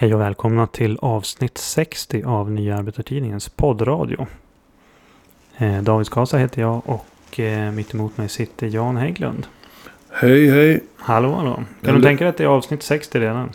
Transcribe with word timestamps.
Hej 0.00 0.14
och 0.14 0.20
välkomna 0.20 0.66
till 0.66 0.98
avsnitt 1.02 1.58
60 1.58 2.22
av 2.22 2.50
Nya 2.50 2.76
Arbetartidningens 2.76 3.48
poddradio. 3.48 4.26
Eh, 5.58 5.82
David 5.82 6.06
Skasa 6.06 6.38
heter 6.38 6.62
jag 6.62 6.82
och 6.84 7.40
eh, 7.40 7.72
mitt 7.72 7.94
emot 7.94 8.16
mig 8.18 8.28
sitter 8.28 8.66
Jan 8.66 8.96
Hägglund. 8.96 9.46
Hej 10.10 10.50
hej. 10.50 10.80
Hallå 10.96 11.32
hallå. 11.34 11.54
Kan 11.54 11.64
Ja, 11.80 11.92
du 11.92 12.02
tänka 12.02 12.24
dig 12.24 12.28
att 12.30 12.36
det 12.36 12.44
är 12.44 12.48
avsnitt 12.48 12.82
60 12.82 13.20
redan? 13.20 13.50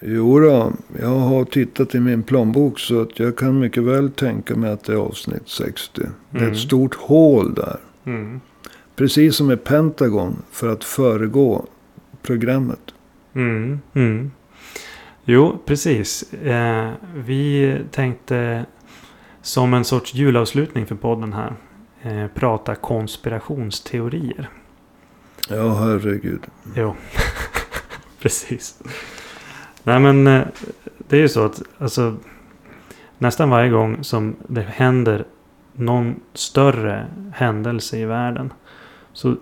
Jo 0.00 0.40
då, 0.40 0.72
jag 1.00 1.08
har 1.18 1.44
tittat 1.44 1.94
i 1.94 2.00
min 2.00 2.22
plånbok 2.22 2.78
så 2.80 3.00
att 3.02 3.18
jag 3.18 3.36
kan 3.36 3.58
mycket 3.58 3.82
väl 3.82 4.10
tänka 4.10 4.56
mig 4.56 4.70
att 4.72 4.84
det 4.84 4.92
är 4.92 4.96
avsnitt 4.96 5.48
60. 5.48 6.02
Det 6.30 6.38
är 6.38 6.40
Mm. 6.42 6.52
ett 6.52 6.58
stort 6.58 6.94
hål 6.94 7.54
där. 7.54 7.76
Mm. 8.04 8.40
Precis 8.96 9.36
som 9.36 9.46
med 9.46 9.64
Pentagon 9.64 10.42
för 10.50 10.68
att 10.72 10.84
föregå 10.84 11.66
programmet. 12.22 12.80
Mm. 13.34 14.30
Jo, 15.30 15.58
precis. 15.64 16.32
Eh, 16.32 16.92
vi 17.14 17.76
tänkte 17.90 18.66
som 19.42 19.74
en 19.74 19.84
sorts 19.84 20.14
julavslutning 20.14 20.86
för 20.86 20.94
podden 20.94 21.32
här 21.32 21.54
eh, 22.02 22.26
prata 22.34 22.74
konspirationsteorier. 22.74 24.48
Ja, 25.48 25.74
herregud. 25.74 26.40
Jo, 26.74 26.94
precis. 28.22 28.82
Nej 29.82 30.00
men 30.00 30.26
eh, 30.26 30.46
det 31.08 31.16
är 31.16 31.20
ju 31.20 31.28
så 31.28 31.44
att 31.44 31.62
alltså, 31.78 32.16
nästan 33.18 33.50
varje 33.50 33.70
gång 33.70 34.04
som 34.04 34.36
det 34.46 34.62
händer 34.62 35.24
någon 35.72 36.20
större 36.34 37.06
händelse 37.34 37.98
i 37.98 38.04
världen. 38.04 38.52
Så, 39.12 39.36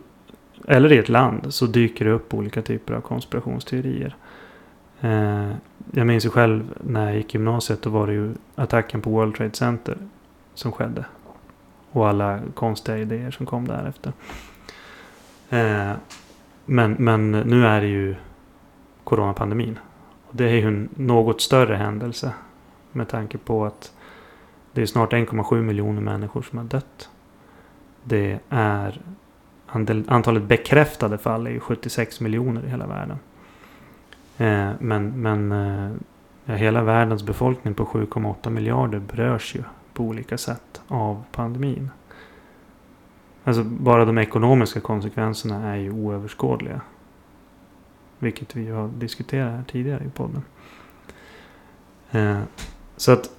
eller 0.69 0.93
i 0.93 0.99
ett 0.99 1.09
land 1.09 1.55
så 1.55 1.67
dyker 1.67 2.05
det 2.05 2.11
upp 2.11 2.35
olika 2.35 2.63
typer 2.63 2.95
av 2.95 3.01
konspirationsteorier. 3.01 4.17
Eh, 5.01 5.51
jag 5.91 6.07
minns 6.07 6.27
ju 6.27 6.31
själv 6.31 6.79
när 6.81 7.07
jag 7.07 7.17
gick 7.17 7.35
i 7.35 7.39
gymnasiet. 7.39 7.83
Då 7.83 7.91
var 7.91 8.07
det 8.07 8.13
ju 8.13 8.35
attacken 8.55 9.03
på 9.03 9.11
World 9.11 9.35
Trade 9.35 9.55
Center 9.55 9.99
som 10.55 10.73
skedde. 10.73 11.05
Och 11.93 12.09
alla 12.09 12.41
konstiga 12.55 12.99
idéer 12.99 13.31
som 13.31 13.47
kom 13.47 13.69
därefter. 13.69 14.13
Eh, 15.51 15.93
men, 16.65 16.93
men 16.93 17.31
nu 17.31 17.67
är 17.67 17.81
det 17.81 17.87
ju 17.87 18.15
coronapandemin. 19.05 19.79
Och 20.27 20.37
det 20.37 20.45
är 20.45 20.55
ju 20.55 20.69
en 20.69 20.89
något 20.95 21.41
större 21.41 21.75
händelse. 21.75 22.33
Med 22.93 23.09
tanke 23.09 23.39
på 23.39 23.65
att 23.65 23.93
det 24.73 24.83
är 24.83 24.87
snart 24.87 25.13
1,7 25.13 25.63
miljoner 25.63 26.01
människor 26.01 26.43
som 26.43 26.59
har 26.59 26.65
dött. 26.65 27.11
Det 28.05 28.39
är 28.49 29.01
antalet 30.07 30.43
bekräftade 30.43 31.19
fall 31.19 31.47
är 31.47 31.51
ju 31.51 31.61
76 31.61 32.21
miljoner 32.21 32.65
i 32.65 32.69
hela 32.69 32.87
världen. 32.87 33.19
Eh, 34.37 34.71
men 34.79 35.23
men 35.23 35.53
eh, 35.53 36.57
hela 36.57 36.83
världens 36.83 37.23
befolkning 37.23 37.75
på 37.75 37.85
7,8 37.85 38.51
miljarder 38.51 38.99
berörs 38.99 39.55
ju 39.55 39.63
på 39.93 40.05
olika 40.05 40.39
sätt 40.39 40.83
av 40.89 41.25
pandemin. 41.33 41.91
Alltså 43.45 43.65
bara 43.65 44.05
de 44.05 44.19
ekonomiska 44.19 44.81
konsekvenserna 44.81 45.73
är 45.73 45.77
ju 45.77 45.91
oöverskådliga. 45.91 46.81
Vilket 48.19 48.57
vi 48.57 48.71
har 48.71 48.89
diskuterat 48.89 49.53
här 49.53 49.65
tidigare 49.69 50.05
i 50.05 50.11
podden. 50.11 50.43
Eh, 52.11 52.41
så 52.97 53.13
att 53.13 53.31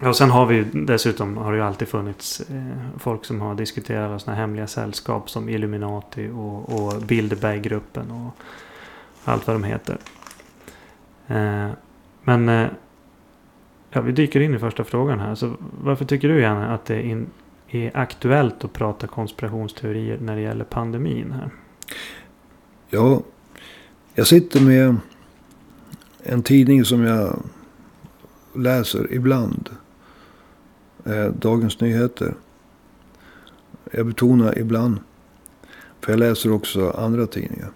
och 0.00 0.16
sen 0.16 0.30
har 0.30 0.46
vi 0.46 0.54
ju 0.54 0.64
dessutom 0.64 1.36
har 1.36 1.52
det 1.52 1.58
ju 1.58 1.64
alltid 1.64 1.88
funnits 1.88 2.40
eh, 2.40 2.98
folk 2.98 3.24
som 3.24 3.40
har 3.40 3.54
diskuterat 3.54 4.22
sådana 4.22 4.40
hemliga 4.40 4.66
sällskap 4.66 5.30
som 5.30 5.48
Illuminati 5.48 6.30
och, 6.34 6.72
och 6.72 7.02
Bilderberggruppen 7.02 8.10
och 8.10 8.34
allt 9.28 9.46
vad 9.46 9.56
de 9.56 9.64
heter. 9.64 9.98
Eh, 11.26 11.70
men 12.22 12.48
eh, 12.48 12.66
ja, 13.90 14.00
vi 14.00 14.12
dyker 14.12 14.40
in 14.40 14.54
i 14.54 14.58
första 14.58 14.84
frågan 14.84 15.20
här. 15.20 15.34
Så 15.34 15.56
varför 15.82 16.04
tycker 16.04 16.28
du 16.28 16.40
Janne 16.40 16.66
att 16.66 16.84
det 16.84 16.94
är, 16.94 17.00
in, 17.00 17.26
är 17.68 17.96
aktuellt 17.96 18.64
att 18.64 18.72
prata 18.72 19.06
konspirationsteorier 19.06 20.18
när 20.20 20.36
det 20.36 20.42
gäller 20.42 20.64
pandemin 20.64 21.32
här? 21.32 21.50
Ja, 22.90 23.22
jag 24.14 24.26
sitter 24.26 24.60
med 24.60 24.96
en 26.22 26.42
tidning 26.42 26.84
som 26.84 27.02
jag 27.02 27.42
läser 28.54 29.12
ibland. 29.12 29.70
Eh, 31.04 31.26
Dagens 31.26 31.80
Nyheter. 31.80 32.34
Jag 33.92 34.06
betonar 34.06 34.58
ibland. 34.58 34.98
För 36.00 36.12
jag 36.12 36.18
läser 36.18 36.52
också 36.52 36.90
andra 36.90 37.26
tidningar. 37.26 37.70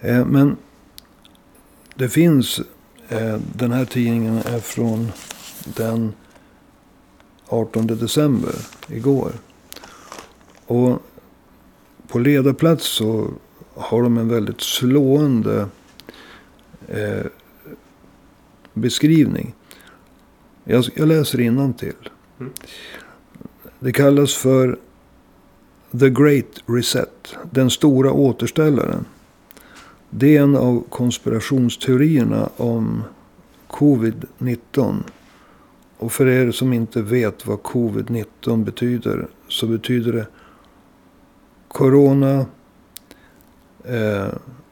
Eh, 0.00 0.26
men 0.26 0.56
det 1.94 2.08
finns, 2.08 2.60
eh, 3.08 3.38
den 3.54 3.72
här 3.72 3.84
tidningen 3.84 4.36
är 4.36 4.60
från 4.60 5.12
den 5.64 6.12
18 7.48 7.86
december, 7.86 8.54
igår. 8.88 9.32
Och 10.66 11.02
på 12.08 12.18
ledarplats 12.18 12.84
så 12.84 13.30
har 13.74 14.02
de 14.02 14.18
en 14.18 14.28
väldigt 14.28 14.60
slående 14.60 15.68
eh, 16.88 17.26
beskrivning. 18.74 19.54
Jag, 20.64 20.84
jag 20.94 21.08
läser 21.08 21.38
till. 21.72 22.10
Mm. 22.40 22.52
Det 23.78 23.92
kallas 23.92 24.34
för 24.34 24.78
The 26.00 26.10
Great 26.10 26.62
Reset. 26.66 27.36
Den 27.50 27.70
stora 27.70 28.12
återställaren. 28.12 29.04
Det 30.10 30.36
är 30.36 30.42
en 30.42 30.56
av 30.56 30.84
konspirationsteorierna 30.88 32.50
om 32.56 33.02
covid-19. 33.68 35.02
Och 35.98 36.12
för 36.12 36.26
er 36.26 36.50
som 36.50 36.72
inte 36.72 37.02
vet 37.02 37.46
vad 37.46 37.58
covid-19 37.58 38.64
betyder. 38.64 39.28
Så 39.48 39.66
betyder 39.66 40.12
det 40.12 40.26
Corona, 41.68 42.46
eh, 43.84 44.28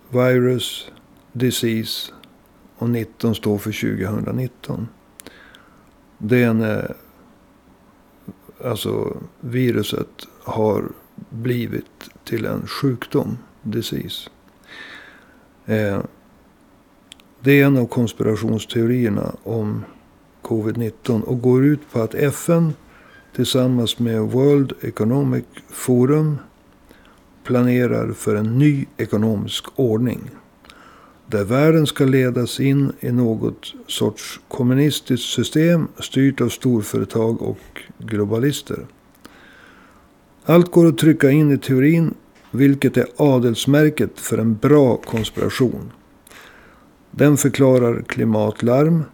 virus, 0.09 0.91
disease 1.33 2.13
och 2.77 2.91
19 2.91 3.35
står 3.35 3.59
för 3.59 3.73
2019. 3.73 4.89
Det 6.19 6.43
är 6.43 6.49
en, 6.49 6.63
eh, 6.63 6.85
alltså 8.65 9.17
viruset 9.41 10.27
har 10.43 10.89
blivit 11.31 12.11
till 12.25 12.45
en 12.45 12.67
sjukdom, 12.67 13.39
disease. 13.63 14.31
Eh, 15.69 16.01
det 17.41 17.61
är 17.61 17.67
en 17.67 17.77
av 17.77 17.87
konspirationsteorierna 17.87 19.35
om 19.43 19.85
covid-19 20.43 21.23
och 21.23 21.41
går 21.41 21.65
ut 21.65 21.81
på 21.93 22.01
att 22.01 22.15
FN 22.15 22.73
tillsammans 23.37 23.99
med 23.99 24.21
World 24.23 24.73
Economic 24.81 25.45
Forum 25.69 26.39
planerar 27.45 28.13
för 28.13 28.35
en 28.35 28.59
ny 28.59 28.87
ekonomisk 28.97 29.65
ordning. 29.77 30.31
Där 31.27 31.45
världen 31.45 31.87
ska 31.87 32.05
ledas 32.05 32.61
in 32.61 32.93
i 33.01 33.13
något 33.13 33.75
sorts 33.87 34.41
kommunistiskt 34.49 35.29
system 35.33 35.89
styrt 35.99 36.41
av 36.41 36.49
storföretag 36.49 37.43
och 37.43 37.83
globalister. 37.99 38.87
Allt 40.45 40.71
går 40.71 40.87
att 40.87 40.99
trycka 40.99 41.31
in 41.31 41.51
i 41.51 41.59
teorin, 41.59 42.15
vilket 42.51 42.97
är 42.97 43.07
adelsmärket 43.17 44.21
för 44.21 44.39
en 44.39 44.57
bra 44.57 44.97
konspiration. 44.97 45.93
Den 47.11 47.37
förklarar 47.37 48.03
klimatlarm, 48.03 49.05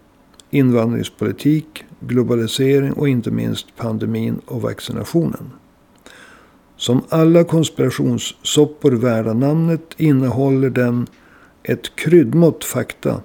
invandringspolitik, 0.50 1.84
globalisering 2.00 2.93
och 2.93 3.09
inte 3.09 3.31
minst 3.31 3.67
pandemin 3.77 4.41
och 4.47 4.62
vaccinationen. 4.62 5.50
Som 6.77 7.03
alla 7.09 7.45
konspirationssoppor 7.45 8.93
värda 8.93 9.33
namnet 9.33 9.95
innehåller 9.97 10.71
den 10.71 11.06
ett 11.62 11.97
kryddmått 11.97 12.65
fakta. 12.65 13.21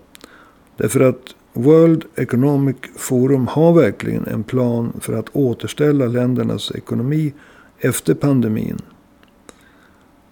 Därför 0.77 0.99
att 0.99 1.35
World 1.53 2.03
Economic 2.15 2.75
Forum 2.95 3.47
har 3.47 3.73
verkligen 3.73 4.27
en 4.27 4.43
plan 4.43 4.93
för 4.99 5.13
att 5.13 5.35
återställa 5.35 6.05
ländernas 6.05 6.71
ekonomi 6.71 7.33
efter 7.79 8.13
pandemin. 8.13 8.81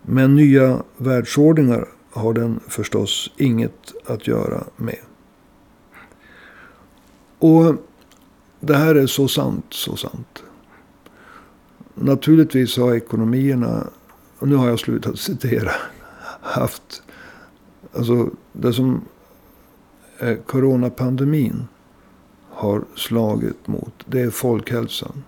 Men 0.09 0.36
nya 0.36 0.83
världsordningar 0.98 1.88
har 2.12 2.33
den 2.33 2.59
förstås 2.68 3.31
inget 3.38 3.94
att 4.06 4.27
göra 4.27 4.63
med. 4.75 5.00
Och 7.39 7.75
det 8.59 8.75
här 8.75 8.95
är 8.95 9.07
så 9.07 9.27
sant, 9.27 9.65
så 9.69 9.95
sant. 9.95 10.44
Naturligtvis 11.94 12.77
har 12.77 12.95
ekonomierna, 12.95 13.88
och 14.39 14.48
nu 14.48 14.56
har 14.56 14.68
jag 14.68 14.80
slutat 14.80 15.19
citera, 15.19 15.71
haft, 16.42 17.03
alltså 17.94 18.30
det 18.53 18.74
som 18.74 19.01
coronapandemin 20.45 21.68
har 22.50 22.83
slagit 22.95 23.68
mot, 23.68 23.94
det 24.06 24.21
är 24.21 24.30
folkhälsan. 24.30 25.24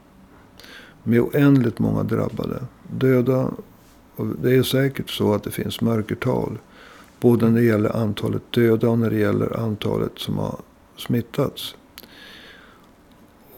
Med 1.04 1.22
oändligt 1.22 1.80
många 1.80 2.04
drabbade, 2.04 2.64
döda. 2.92 3.52
Och 4.20 4.28
det 4.42 4.56
är 4.56 4.64
säkert 4.64 5.10
så 5.10 5.34
att 5.34 5.44
det 5.44 5.52
finns 5.52 5.82
mörkertal. 5.82 6.58
Både 7.20 7.50
när 7.50 7.60
det 7.60 7.66
gäller 7.66 7.96
antalet 7.96 8.52
döda 8.52 8.90
och 8.90 9.00
när 9.00 9.10
det 9.10 9.18
gäller 9.18 9.60
antalet 9.60 10.12
som 10.16 10.38
har 10.38 10.60
smittats. 10.98 11.76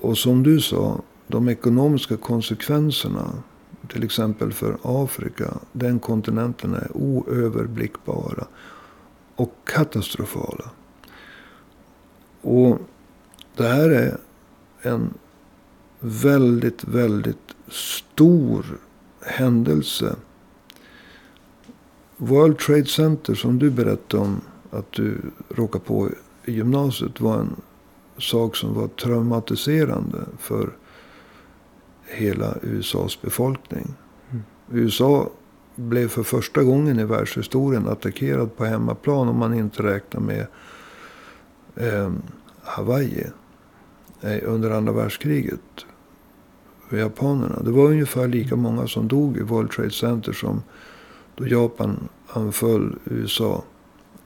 Och 0.01 0.17
som 0.17 0.43
du 0.43 0.61
sa, 0.61 1.01
de 1.27 1.49
ekonomiska 1.49 2.17
konsekvenserna. 2.17 3.33
Till 3.87 4.03
exempel 4.03 4.53
för 4.53 4.77
Afrika. 4.83 5.53
Den 5.71 5.99
kontinenten 5.99 6.73
är 6.73 6.97
oöverblickbara. 6.97 8.47
Och 9.35 9.55
katastrofala. 9.63 10.69
Och 12.41 12.77
det 13.55 13.67
här 13.67 13.89
är 13.89 14.17
en 14.81 15.13
väldigt, 15.99 16.83
väldigt 16.83 17.55
stor 17.69 18.65
händelse. 19.21 20.15
World 22.23 22.59
Trade 22.59 22.85
Center 22.85 23.35
som 23.35 23.59
du 23.59 23.69
berättade 23.69 24.23
om 24.23 24.41
att 24.71 24.91
du 24.91 25.18
råkade 25.50 25.85
på 25.85 26.09
i 26.45 26.51
gymnasiet 26.51 27.21
var 27.21 27.39
en 27.39 27.56
sak 28.18 28.56
som 28.56 28.73
var 28.73 28.88
traumatiserande 28.88 30.18
för 30.39 30.69
hela 32.06 32.56
USAs 32.62 33.21
befolkning. 33.21 33.94
Mm. 34.31 34.44
USA 34.71 35.29
blev 35.75 36.07
för 36.07 36.23
första 36.23 36.63
gången 36.63 37.00
i 37.00 37.03
världshistorien 37.03 37.88
attackerad 37.88 38.56
på 38.57 38.65
hemmaplan 38.65 39.27
om 39.27 39.38
man 39.38 39.53
inte 39.53 39.83
räknar 39.83 40.21
med 40.21 40.47
eh, 41.75 42.12
Hawaii 42.63 43.27
eh, 44.21 44.39
under 44.44 44.71
andra 44.71 44.94
världskriget. 44.94 45.85
För 46.89 46.97
japanerna. 46.97 47.62
Det 47.63 47.71
var 47.71 47.85
ungefär 47.85 48.27
lika 48.27 48.56
många 48.56 48.88
som 48.88 49.07
dog 49.07 49.38
i 49.38 49.41
World 49.41 49.71
Trade 49.71 49.91
Center 49.91 50.33
som 50.33 50.62
då 51.35 51.47
Japan 51.47 52.09
anföll 52.27 52.95
USA 53.05 53.63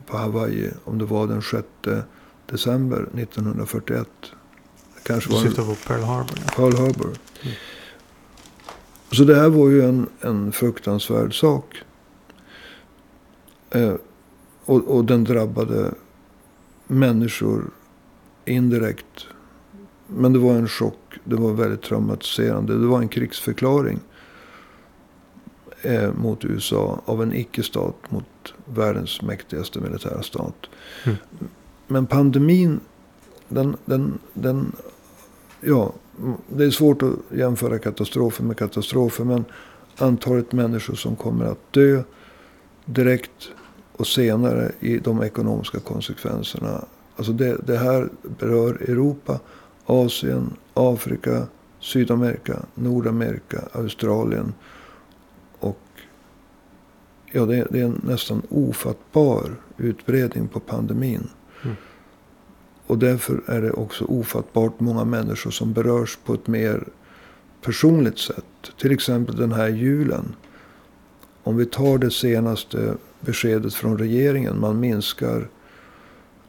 på 0.05 0.17
Hawaii. 0.17 0.71
Om 0.83 0.97
det 0.97 1.05
var 1.05 1.27
den 1.27 1.41
6 1.41 1.67
december 2.45 3.09
1941. 3.13 4.07
Kanske 5.03 5.33
du 5.33 5.35
syftar 5.35 5.63
på 5.63 5.75
Pearl 5.87 6.03
Harbor? 6.03 6.37
Ja. 6.45 6.51
Pearl 6.55 6.75
Harbor. 6.75 7.17
Mm. 7.41 7.55
Så 9.11 9.23
det 9.23 9.35
här 9.35 9.49
var 9.49 9.69
ju 9.69 9.81
en, 9.81 10.07
en 10.21 10.51
fruktansvärd 10.51 11.39
sak. 11.39 11.75
Eh, 13.69 13.93
och, 14.65 14.87
och 14.87 15.05
den 15.05 15.23
drabbade 15.23 15.93
människor 16.87 17.71
indirekt. 18.45 19.27
Men 20.07 20.33
det 20.33 20.39
var 20.39 20.53
en 20.53 20.67
chock. 20.67 20.99
Det 21.23 21.35
var 21.35 21.53
väldigt 21.53 21.81
traumatiserande. 21.81 22.79
Det 22.79 22.87
var 22.87 22.99
en 23.01 23.09
krigsförklaring 23.09 23.99
eh, 25.81 26.13
mot 26.13 26.45
USA 26.45 27.01
av 27.05 27.23
en 27.23 27.33
icke-stat 27.33 27.95
mot 28.09 28.53
världens 28.65 29.21
mäktigaste 29.21 29.79
militära 29.79 30.21
stat. 30.21 30.65
Mm. 31.03 31.17
Men 31.87 32.05
pandemin, 32.05 32.79
den, 33.47 33.77
den, 33.85 34.19
den, 34.33 34.71
ja, 35.61 35.93
det 36.47 36.65
är 36.65 36.69
svårt 36.69 37.01
att 37.01 37.37
jämföra 37.37 37.79
katastrofer 37.79 38.43
med 38.43 38.57
katastrofer. 38.57 39.23
Men 39.23 39.45
antalet 39.97 40.51
människor 40.51 40.95
som 40.95 41.15
kommer 41.15 41.45
att 41.45 41.73
dö 41.73 42.03
direkt 42.85 43.49
och 43.91 44.07
senare 44.07 44.71
i 44.79 44.97
de 44.97 45.23
ekonomiska 45.23 45.79
konsekvenserna. 45.79 46.85
Alltså 47.15 47.33
det, 47.33 47.57
det 47.67 47.77
här 47.77 48.09
berör 48.39 48.73
Europa, 48.73 49.39
Asien, 49.85 50.53
Afrika, 50.73 51.47
Sydamerika, 51.79 52.59
Nordamerika, 52.75 53.59
Australien. 53.71 54.53
Ja, 57.35 57.45
det, 57.45 57.67
det 57.69 57.79
är 57.79 57.85
en 57.85 58.01
nästan 58.03 58.41
ofattbar 58.49 59.55
utbredning 59.77 60.47
på 60.47 60.59
pandemin. 60.59 61.29
Mm. 61.63 61.75
Och 62.87 62.97
därför 62.97 63.43
är 63.47 63.61
det 63.61 63.71
också 63.71 64.05
ofattbart 64.05 64.79
många 64.79 65.05
människor 65.05 65.51
som 65.51 65.73
berörs 65.73 66.17
på 66.25 66.33
ett 66.33 66.47
mer 66.47 66.87
personligt 67.61 68.19
sätt. 68.19 68.71
Till 68.77 68.91
exempel 68.91 69.35
den 69.35 69.51
här 69.51 69.67
julen. 69.67 70.35
Om 71.43 71.57
vi 71.57 71.65
tar 71.65 71.97
det 71.97 72.11
senaste 72.11 72.93
beskedet 73.19 73.73
från 73.73 73.97
regeringen. 73.97 74.59
Man 74.59 74.79
minskar 74.79 75.47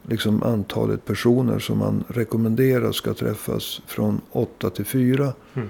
liksom 0.01 0.43
antalet 0.43 1.05
personer 1.05 1.59
som 1.59 1.77
man 1.77 2.03
rekommenderar 2.07 2.91
ska 2.91 3.13
träffas 3.13 3.81
från 3.87 4.21
åtta 4.31 4.69
till 4.69 4.85
fyra. 4.85 5.33
Mm. 5.53 5.69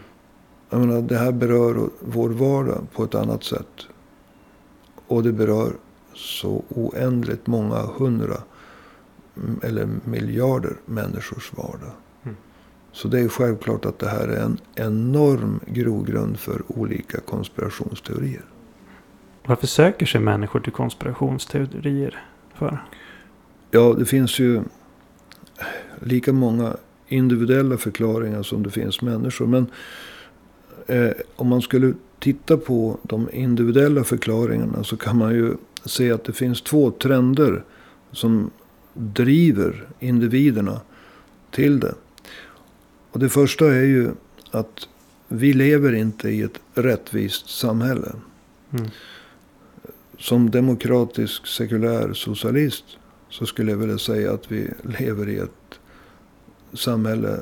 Jag 0.70 0.80
menar, 0.80 1.02
det 1.02 1.18
här 1.18 1.32
berör 1.32 1.90
vår 2.00 2.30
vardag 2.30 2.88
på 2.94 3.04
ett 3.04 3.16
annat 3.16 3.44
sätt. 3.44 3.88
Och 5.08 5.24
det 5.24 5.32
berör 5.32 5.74
så 6.14 6.64
oändligt 6.70 7.48
många 7.48 7.76
hundra 7.76 8.38
eller 9.64 9.90
miljarder 10.04 10.74
människors 10.86 11.54
vardag. 11.54 11.92
Mm. 12.24 12.38
Så 12.92 13.08
det 13.08 13.20
är 13.20 13.28
självklart 13.28 13.86
att 13.86 14.00
det 14.00 14.10
här 14.10 14.28
är 14.28 14.42
en 14.42 14.58
enorm 14.76 15.60
grogrund 15.68 16.40
för 16.40 16.62
olika 16.68 17.20
konspirationsteorier. 17.20 18.46
Varför 19.46 19.68
söker 19.68 20.06
sig 20.06 20.22
människor 20.22 20.60
till 20.60 20.72
konspirationsteorier 20.72 22.24
för? 22.54 22.84
Ja, 23.72 23.96
det 24.00 24.06
finns 24.06 24.40
ju 24.40 24.62
lika 26.00 26.34
många 26.34 26.78
individuella 27.08 27.78
förklaringar 27.78 28.44
som 28.44 28.64
det 28.64 28.70
finns 28.70 29.02
människor. 29.02 29.48
Men 29.48 29.68
eh, 30.88 31.12
om 31.36 31.48
man 31.48 31.62
skulle 31.62 31.94
titta 32.28 32.58
på 32.58 33.00
de 33.04 33.30
individuella 33.34 34.04
förklaringarna 34.04 34.84
så 34.84 34.98
kan 34.98 35.18
man 35.18 35.34
ju 35.34 35.56
se 35.86 36.12
att 36.12 36.24
det 36.24 36.34
finns 36.34 36.62
två 36.62 36.92
trender 36.92 37.64
som 38.12 38.52
driver 38.94 39.88
individerna 40.00 40.82
till 41.52 41.80
det. 41.80 41.96
Och 43.12 43.20
det 43.20 43.30
första 43.30 43.66
är 43.66 43.84
ju 43.84 44.12
att 44.52 44.88
vi 45.28 45.54
lever 45.54 45.94
inte 45.94 46.30
i 46.30 46.42
ett 46.42 46.60
rättvist 46.74 47.50
samhälle. 47.50 48.12
Mm. 48.72 48.88
Som 50.18 50.52
demokratisk 50.52 51.48
sekulär 51.48 52.14
socialist 52.14 52.86
så 53.30 53.46
skulle 53.46 53.72
jag 53.72 53.78
vilja 53.78 53.98
säga 53.98 54.34
att 54.34 54.52
vi 54.52 54.70
lever 55.00 55.30
i 55.30 55.38
ett 55.38 55.80
samhälle 56.74 57.40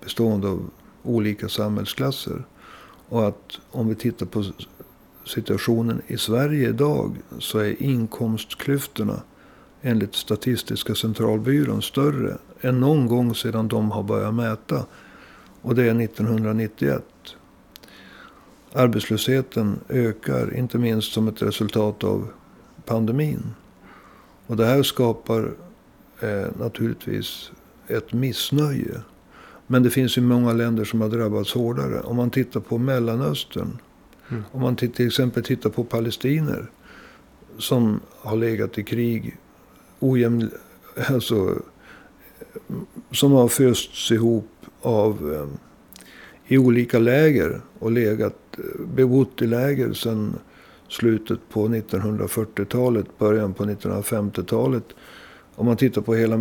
bestående 0.00 0.48
av 0.48 0.70
olika 1.02 1.48
samhällsklasser. 1.48 2.44
Och 3.14 3.28
att 3.28 3.60
om 3.70 3.88
vi 3.88 3.94
tittar 3.94 4.26
på 4.26 4.44
situationen 5.26 6.02
i 6.06 6.18
Sverige 6.18 6.68
idag 6.68 7.16
så 7.38 7.58
är 7.58 7.82
inkomstklyftorna 7.82 9.22
enligt 9.82 10.14
Statistiska 10.14 10.94
centralbyrån 10.94 11.82
större 11.82 12.38
än 12.60 12.80
någon 12.80 13.06
gång 13.06 13.34
sedan 13.34 13.68
de 13.68 13.90
har 13.90 14.02
börjat 14.02 14.34
mäta. 14.34 14.86
Och 15.62 15.74
det 15.74 15.82
är 15.82 16.00
1991. 16.00 17.04
Arbetslösheten 18.72 19.78
ökar, 19.88 20.56
inte 20.56 20.78
minst 20.78 21.12
som 21.12 21.28
ett 21.28 21.42
resultat 21.42 22.04
av 22.04 22.28
pandemin. 22.84 23.54
Och 24.46 24.56
det 24.56 24.66
här 24.66 24.82
skapar 24.82 25.50
eh, 26.20 26.46
naturligtvis 26.58 27.50
ett 27.88 28.12
missnöje. 28.12 29.00
Men 29.66 29.82
det 29.82 29.90
finns 29.90 30.18
ju 30.18 30.22
många 30.22 30.52
länder 30.52 30.84
som 30.84 31.00
har 31.00 31.08
drabbats 31.08 31.52
hårdare. 31.52 32.00
Om 32.00 32.16
man 32.16 32.30
tittar 32.30 32.60
på 32.60 32.78
Mellanöstern. 32.78 33.78
Mm. 34.28 34.42
Om 34.52 34.60
man 34.60 34.76
till 34.76 35.06
exempel 35.06 35.44
tittar 35.44 35.70
på 35.70 35.84
palestiner. 35.84 36.70
Som 37.58 38.00
har 38.18 38.36
legat 38.36 38.78
i 38.78 38.82
krig 38.82 39.36
ojämn, 39.98 40.50
alltså, 41.08 41.62
som 43.10 43.32
har 43.32 43.48
fösts 43.48 44.10
ihop 44.10 44.50
av 44.80 45.32
eh, 45.34 45.46
i 46.46 46.58
olika 46.58 46.98
läger 46.98 47.60
och 47.78 47.92
legat, 47.92 48.36
bebott 48.94 49.42
i 49.42 49.46
läger 49.46 49.92
sedan 49.92 50.38
slutet 50.88 51.40
på 51.48 51.68
1940-talet, 51.68 53.18
början 53.18 53.54
på 53.54 53.64
1950-talet. 53.64 54.84
Om 55.54 55.66
man 55.66 55.76
tittar 55.76 56.02
på 56.02 56.14
hela 56.14 56.36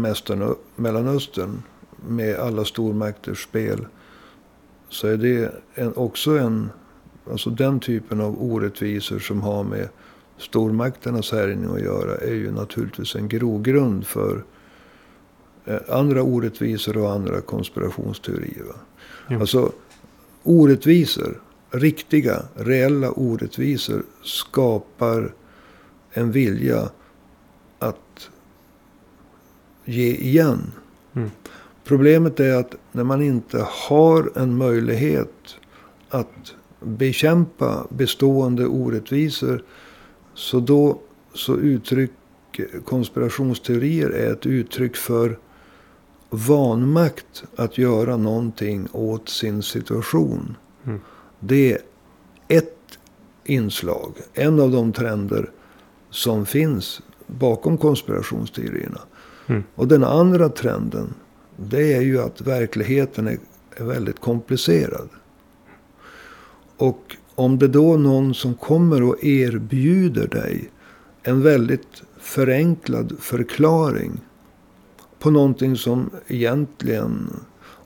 Mellanöstern 0.75 1.61
med 2.07 2.35
alla 2.35 2.65
stormakters 2.65 3.43
spel. 3.43 3.85
Så 4.89 5.07
är 5.07 5.17
det 5.17 5.51
en, 5.73 5.93
också 5.95 6.37
en, 6.37 6.69
alltså 7.31 7.49
den 7.49 7.79
typen 7.79 8.21
av 8.21 8.43
orättvisor 8.43 9.19
som 9.19 9.41
har 9.41 9.63
med 9.63 9.89
stormakternas 10.37 11.31
härjning 11.31 11.75
att 11.75 11.81
göra 11.81 12.17
är 12.17 12.33
ju 12.33 12.51
naturligtvis 12.51 13.15
en 13.15 13.27
grogrund 13.27 14.07
för 14.07 14.43
eh, 15.65 15.79
andra 15.89 16.23
orättvisor 16.23 16.97
och 16.97 17.11
andra 17.11 17.41
konspirationsteorier. 17.41 18.65
Ja. 19.27 19.39
Alltså 19.39 19.71
orättvisor, 20.43 21.41
riktiga, 21.69 22.43
reella 22.55 23.11
orättvisor 23.11 24.03
skapar 24.23 25.33
en 26.11 26.31
vilja 26.31 26.89
att 27.79 28.29
ge 29.85 30.15
igen. 30.15 30.71
Mm. 31.13 31.31
Problemet 31.83 32.39
är 32.39 32.55
att 32.55 32.75
när 32.91 33.03
man 33.03 33.21
inte 33.21 33.67
har 33.69 34.31
en 34.35 34.57
möjlighet 34.57 35.55
att 36.09 36.53
bekämpa 36.79 37.87
bestående 37.89 38.65
orättvisor 38.65 39.63
så 40.33 40.59
då 40.59 40.99
så 41.33 41.57
uttrycker 41.57 42.69
eh, 42.73 42.81
konspirationsteorier 42.81 44.09
är 44.09 44.31
ett 44.33 44.45
uttryck 44.45 44.95
för 44.95 45.39
vanmakt 46.29 47.43
att 47.55 47.77
göra 47.77 48.17
någonting 48.17 48.87
åt 48.91 49.29
sin 49.29 49.63
situation. 49.63 50.57
Mm. 50.83 50.99
Det 51.39 51.73
är 51.73 51.79
ett 52.47 52.99
inslag, 53.45 54.13
en 54.33 54.59
av 54.59 54.71
de 54.71 54.93
trender 54.93 55.51
som 56.09 56.45
finns 56.45 57.01
bakom 57.27 57.77
konspirationsteorierna. 57.77 59.01
Mm. 59.47 59.63
Och 59.75 59.87
den 59.87 60.03
andra 60.03 60.49
trenden, 60.49 61.13
det 61.57 61.93
är 61.93 62.01
ju 62.01 62.21
att 62.21 62.41
verkligheten 62.41 63.27
är, 63.27 63.37
är 63.75 63.83
väldigt 63.83 64.19
komplicerad. 64.19 65.09
Och 66.77 67.17
om 67.35 67.59
det 67.59 67.67
då 67.67 67.93
är 67.93 67.97
någon 67.97 68.33
som 68.33 68.53
kommer 68.53 69.03
och 69.03 69.23
erbjuder 69.23 70.27
dig 70.27 70.69
en 71.23 71.41
väldigt 71.41 72.03
förenklad 72.19 73.15
förklaring 73.19 74.19
på 75.19 75.31
någonting 75.31 75.75
som 75.77 76.09
egentligen, 76.27 77.29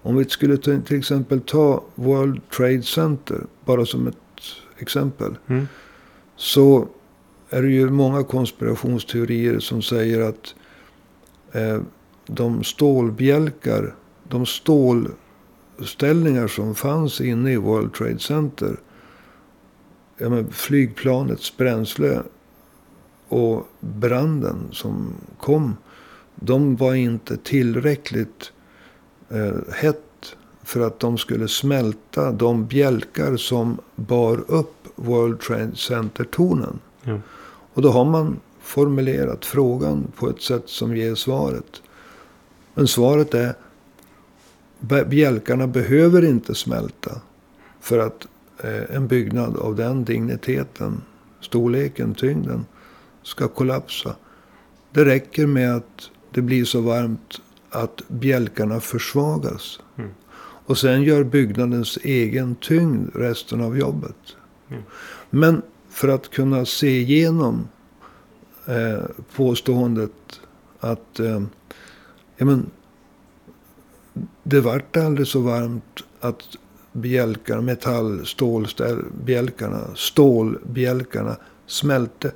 om 0.01 0.15
vi 0.15 0.25
skulle 0.25 0.57
till 0.57 0.97
exempel 0.97 1.41
ta 1.41 1.83
World 1.95 2.49
Trade 2.49 2.83
Center, 2.83 3.41
bara 3.65 3.85
som 3.85 4.07
ett 4.07 4.15
exempel. 4.77 5.37
Mm. 5.47 5.67
Så 6.35 6.87
är 7.49 7.61
det 7.61 7.69
ju 7.69 7.89
många 7.89 8.23
konspirationsteorier 8.23 9.59
som 9.59 9.81
säger 9.81 10.21
att 10.21 10.55
eh, 11.51 11.81
de 12.27 12.63
stålbjälkar, 12.63 13.95
de 14.29 14.45
stålställningar 14.45 16.47
som 16.47 16.75
fanns 16.75 17.21
inne 17.21 17.51
i 17.51 17.57
World 17.57 17.93
Trade 17.93 18.19
Center. 18.19 18.79
Ja, 20.17 20.29
men 20.29 20.51
flygplanets 20.51 21.57
bränsle 21.57 22.21
och 23.27 23.67
branden 23.79 24.67
som 24.71 25.13
kom. 25.39 25.75
De 26.35 26.75
var 26.75 26.93
inte 26.93 27.37
tillräckligt 27.37 28.51
eh, 29.29 29.73
hett 29.73 30.35
för 30.63 30.81
att 30.81 30.99
de 30.99 31.17
skulle 31.17 31.47
smälta 31.47 32.31
de 32.31 32.65
bjälkar 32.65 33.37
som 33.37 33.77
bar 33.95 34.43
upp 34.47 34.87
World 34.95 35.39
Trade 35.39 35.75
Center-tornen. 35.75 36.79
Ja. 37.03 37.19
Och 37.73 37.81
då 37.81 37.89
har 37.89 38.05
man 38.05 38.39
formulerat 38.61 39.45
frågan 39.45 40.11
på 40.15 40.29
ett 40.29 40.41
sätt 40.41 40.63
som 40.65 40.95
ger 40.95 41.15
svaret. 41.15 41.81
Men 42.77 42.87
svaret 42.87 43.33
är 43.33 43.53
bjälkarna 45.05 45.67
behöver 45.67 46.25
inte 46.25 46.55
smälta 46.55 47.21
för 47.79 47.99
att 47.99 48.27
eh, 48.63 48.95
en 48.95 49.07
byggnad 49.07 49.57
av 49.57 49.75
den 49.75 50.05
digniteten, 50.05 51.01
storleken, 51.41 52.15
tyngden 52.15 52.65
ska 53.23 53.47
kollapsa. 53.47 54.15
Det 54.91 55.05
räcker 55.05 55.45
med 55.45 55.75
att 55.75 56.09
det 56.31 56.41
blir 56.41 56.65
så 56.65 56.81
varmt 56.81 57.41
att 57.69 58.01
bjälkarna 58.07 58.79
försvagas. 58.79 59.79
Mm. 59.97 60.09
Och 60.39 60.77
sen 60.77 61.03
gör 61.03 61.23
byggnadens 61.23 61.97
egen 62.03 62.55
tyngd 62.55 63.15
resten 63.15 63.61
av 63.61 63.77
jobbet. 63.77 64.35
Mm. 64.69 64.83
Men 65.29 65.61
för 65.89 66.07
att 66.07 66.29
kunna 66.29 66.65
se 66.65 66.99
igenom 66.99 67.67
eh, 68.65 69.03
påståendet 69.35 70.41
att 70.79 71.19
eh, 71.19 71.41
ja, 72.37 72.45
men, 72.45 72.69
det 74.43 74.61
vart 74.61 74.97
aldrig 74.97 75.27
så 75.27 75.39
varmt 75.39 76.03
att 76.19 76.43
bjälkar, 76.91 77.61
metall, 77.61 78.25
stålbjälkarna, 78.25 79.95
stålbjälkarna 79.95 81.37
smälte. 81.65 82.31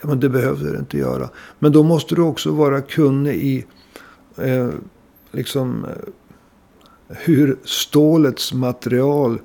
Ja, 0.00 0.08
men 0.08 0.20
det 0.20 0.28
behövde 0.28 0.72
det 0.72 0.78
inte 0.78 0.98
göra. 0.98 1.28
Men 1.58 1.72
då 1.72 1.82
måste 1.82 2.14
du 2.14 2.22
också 2.22 2.50
vara 2.50 2.80
kunnig 2.80 3.34
i 3.34 3.66
eh, 4.36 4.70
liksom, 5.30 5.84
eh, 5.84 5.90
hur 7.08 7.56
stålets 7.64 8.52
material 8.52 9.38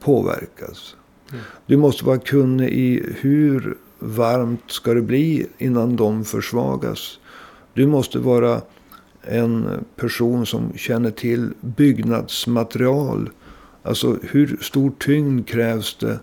påverkas. 0.00 0.96
Mm. 1.32 1.44
Du 1.66 1.76
måste 1.76 2.04
vara 2.04 2.18
kunnig 2.18 2.68
i 2.68 3.14
hur 3.20 3.76
varmt 3.98 4.70
ska 4.70 4.94
det 4.94 5.02
bli 5.02 5.46
innan 5.58 5.96
de 5.96 6.24
försvagas. 6.24 7.18
Du 7.74 7.86
måste 7.86 8.18
vara 8.18 8.62
en 9.28 9.84
person 9.96 10.46
som 10.46 10.72
känner 10.76 11.10
till 11.10 11.52
byggnadsmaterial. 11.60 13.30
Alltså 13.82 14.18
hur 14.22 14.58
stor 14.60 14.92
tyngd 14.98 15.48
krävs 15.48 15.96
det? 16.00 16.20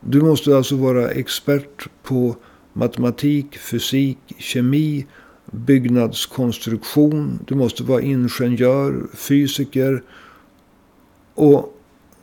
Du 0.00 0.20
måste 0.20 0.56
alltså 0.56 0.76
vara 0.76 1.10
expert 1.10 1.88
på 2.02 2.36
matematik, 2.72 3.58
fysik, 3.58 4.18
kemi, 4.38 5.06
byggnadskonstruktion. 5.50 7.38
Du 7.46 7.54
måste 7.54 7.82
vara 7.82 8.02
ingenjör, 8.02 9.06
fysiker. 9.14 10.02
Och 11.34 11.72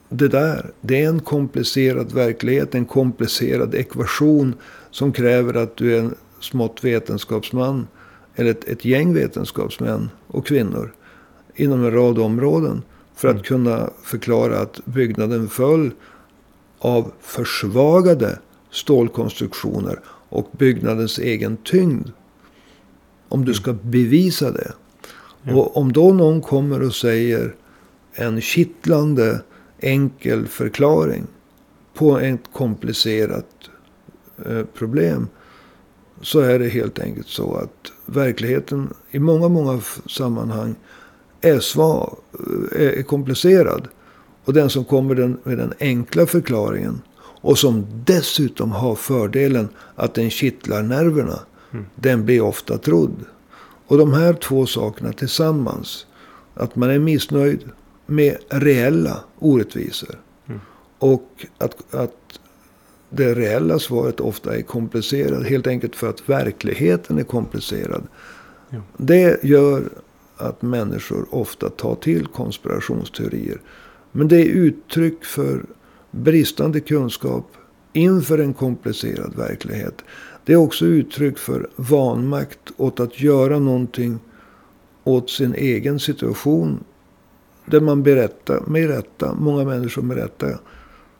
det 0.10 0.28
där, 0.28 0.72
det 0.82 1.04
är 1.04 1.10
en 1.10 1.20
komplicerad 1.20 2.14
verklighet, 2.14 2.76
en 2.76 2.86
komplicerad 2.86 3.76
ekvation 3.76 4.56
som 4.92 5.14
kräver 5.14 5.54
att 5.54 5.78
du 5.78 5.96
är 5.96 6.00
en 6.00 6.16
smått 6.40 6.84
vetenskapsman 6.84 7.88
eller 8.36 8.52
ett, 8.52 8.64
ett 8.64 8.86
gäng 8.86 9.14
vetenskapsmän 9.14 10.10
och 10.28 10.46
kvinnor 10.48 10.94
inom 11.56 11.86
en 11.86 11.92
rad 11.92 12.20
områden 12.20 12.82
för 13.16 13.28
att 13.28 13.34
Mm. 13.34 13.44
kunna 13.44 13.90
förklara 14.04 14.60
att 14.60 14.86
byggnaden 14.86 15.48
föll 15.48 15.92
av 16.80 17.12
försvagade 17.22 18.40
stålkonstruktioner 18.72 20.00
och 20.30 20.50
byggnadens 20.58 21.20
egen 21.20 21.58
tyngd. 21.58 22.08
Om 23.30 23.46
du 23.46 23.54
ska 23.54 23.74
bevisa 23.74 24.52
det. 24.52 24.72
Ja. 25.44 25.56
Och 25.56 25.78
om 25.78 25.92
då 25.94 26.14
någon 26.14 26.42
kommer 26.42 26.82
och 26.82 26.96
säger 26.96 27.56
en 28.14 28.42
kittlande 28.42 29.42
enkel 29.80 30.48
förklaring 30.48 31.28
på 31.94 32.20
ett 32.20 32.42
komplicerat 32.54 33.70
eh, 34.46 34.64
problem. 34.78 35.28
Så 36.24 36.40
är 36.40 36.60
det 36.60 36.70
helt 36.70 37.00
enkelt 37.00 37.28
så 37.28 37.56
att 37.56 37.92
verkligheten 38.06 38.94
i 39.12 39.20
många, 39.20 39.48
många 39.48 39.82
sammanhang 40.10 40.76
är 41.42 41.60
svag, 41.60 42.18
eh, 42.76 43.00
är 43.00 43.04
komplicerad. 43.04 43.88
Och 44.46 44.54
den 44.54 44.70
som 44.70 44.86
kommer 44.86 45.16
den, 45.16 45.38
med 45.44 45.58
den 45.58 45.74
enkla 45.80 46.26
förklaringen 46.26 47.02
och 47.42 47.58
som 47.58 47.86
dessutom 48.06 48.72
har 48.72 48.96
fördelen 48.96 49.70
att 49.96 50.14
den 50.14 50.30
kittlar 50.30 50.84
nerverna. 50.84 51.40
Mm. 51.72 51.86
Den 51.96 52.26
blir 52.26 52.42
ofta 52.42 52.78
trodd. 52.78 53.26
Och 53.88 53.98
de 53.98 54.14
här 54.14 54.34
två 54.34 54.66
sakerna 54.66 55.14
tillsammans. 55.14 56.06
Att 56.54 56.76
man 56.76 56.90
är 56.90 57.00
missnöjd 57.00 57.64
med 58.06 58.38
reella 58.50 59.24
orättvisor. 59.40 60.20
Mm. 60.48 60.62
Och 61.00 61.46
att, 61.58 61.94
att 61.94 62.40
det 63.16 63.34
reella 63.34 63.80
svaret 63.80 64.20
ofta 64.20 64.56
är 64.58 64.62
komplicerat. 64.62 65.46
Helt 65.46 65.68
enkelt 65.68 65.96
för 65.96 66.10
att 66.10 66.30
verkligheten 66.30 67.20
är 67.20 67.24
komplicerad. 67.24 68.04
Ja. 68.70 68.82
Det 68.98 69.44
gör 69.44 69.90
att 70.38 70.62
människor 70.62 71.26
ofta 71.30 71.70
tar 71.70 71.96
till 71.96 72.28
konspirationsteorier. 72.28 73.62
Men 74.12 74.28
det 74.28 74.38
är 74.38 74.46
uttryck 74.46 75.26
för 75.26 75.66
bristande 76.12 76.80
kunskap 76.80 77.52
inför 77.94 78.38
en 78.38 78.54
komplicerad 78.54 79.36
verklighet. 79.36 80.02
Det 80.46 80.54
är 80.54 80.58
också 80.58 80.86
uttryck 80.86 81.38
för 81.38 81.70
vanmakt 81.76 82.72
åt 82.78 83.00
att 83.00 83.22
göra 83.22 83.60
någonting 83.60 84.20
åt 85.04 85.30
sin 85.30 85.56
egen 85.56 86.00
situation. 86.00 86.84
Där 87.66 87.82
man 87.82 88.04
berättar, 88.04 88.64
med 88.68 88.88
rätta, 88.88 89.34
många 89.34 89.64
människor 89.64 90.02
med 90.02 90.18
rätta, 90.18 90.48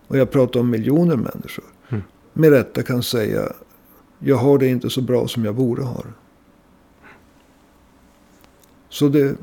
och 0.08 0.18
jag 0.18 0.32
pratar 0.32 0.60
om 0.60 0.70
miljoner 0.70 1.16
människor. 1.16 1.73
Med 2.34 2.52
rätta 2.52 2.84
kan 2.84 3.04
säga 3.04 3.42
jag 4.20 4.36
har 4.36 4.58
det 4.58 4.68
inte 4.68 4.90
så 4.90 5.02
bra 5.02 5.28
som 5.28 5.46
jag 5.46 5.56
borde 5.56 5.84
ha 5.84 5.96
det. 5.96 6.14
Så 8.90 9.08
det 9.08 9.36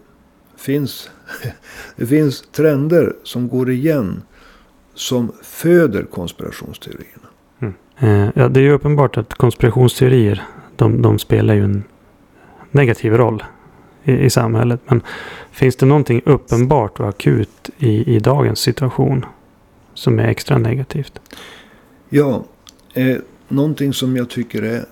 finns, 0.56 1.10
det 1.96 2.06
finns 2.06 2.44
trender 2.52 3.16
som 3.22 3.48
går 3.48 3.70
igen 3.70 4.22
som 4.94 5.32
föder 5.42 6.02
konspirationsteorierna. 6.02 7.28
Eh, 7.98 8.28
ja, 8.34 8.48
det 8.48 8.60
är 8.60 8.64
ju 8.64 8.72
uppenbart 8.72 9.16
att 9.16 9.34
konspirationsteorier 9.34 10.42
de, 10.76 11.02
de 11.02 11.18
spelar 11.18 11.54
ju 11.54 11.64
en 11.64 11.84
negativ 12.70 13.12
roll 13.12 13.44
i, 14.04 14.12
i 14.12 14.30
samhället. 14.30 14.80
Men 14.86 15.02
finns 15.50 15.76
det 15.76 15.86
någonting 15.86 16.22
uppenbart 16.24 17.00
och 17.00 17.08
akut 17.08 17.70
i, 17.78 18.16
i 18.16 18.18
dagens 18.18 18.58
situation 18.58 19.24
som 19.94 20.18
är 20.18 20.28
extra 20.28 20.58
negativt? 20.58 21.20
Ja, 22.08 22.44
eh, 22.94 23.16
någonting 23.48 23.92
som 23.92 24.16
jag 24.16 24.30
tycker 24.30 24.62
är 24.62 24.84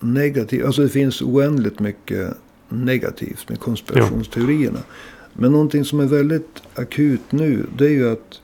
negativt. 0.00 0.64
Alltså 0.64 0.82
det 0.82 0.88
finns 0.88 1.22
oändligt 1.22 1.80
mycket 1.80 2.34
negativt 2.68 3.48
med 3.48 3.60
konspirationsteorierna. 3.60 4.78
Men 5.32 5.52
någonting 5.52 5.84
som 5.84 6.00
är 6.00 6.06
väldigt 6.06 6.62
akut 6.74 7.32
nu. 7.32 7.66
Det 7.78 7.84
är 7.84 7.90
ju 7.90 8.12
att 8.12 8.40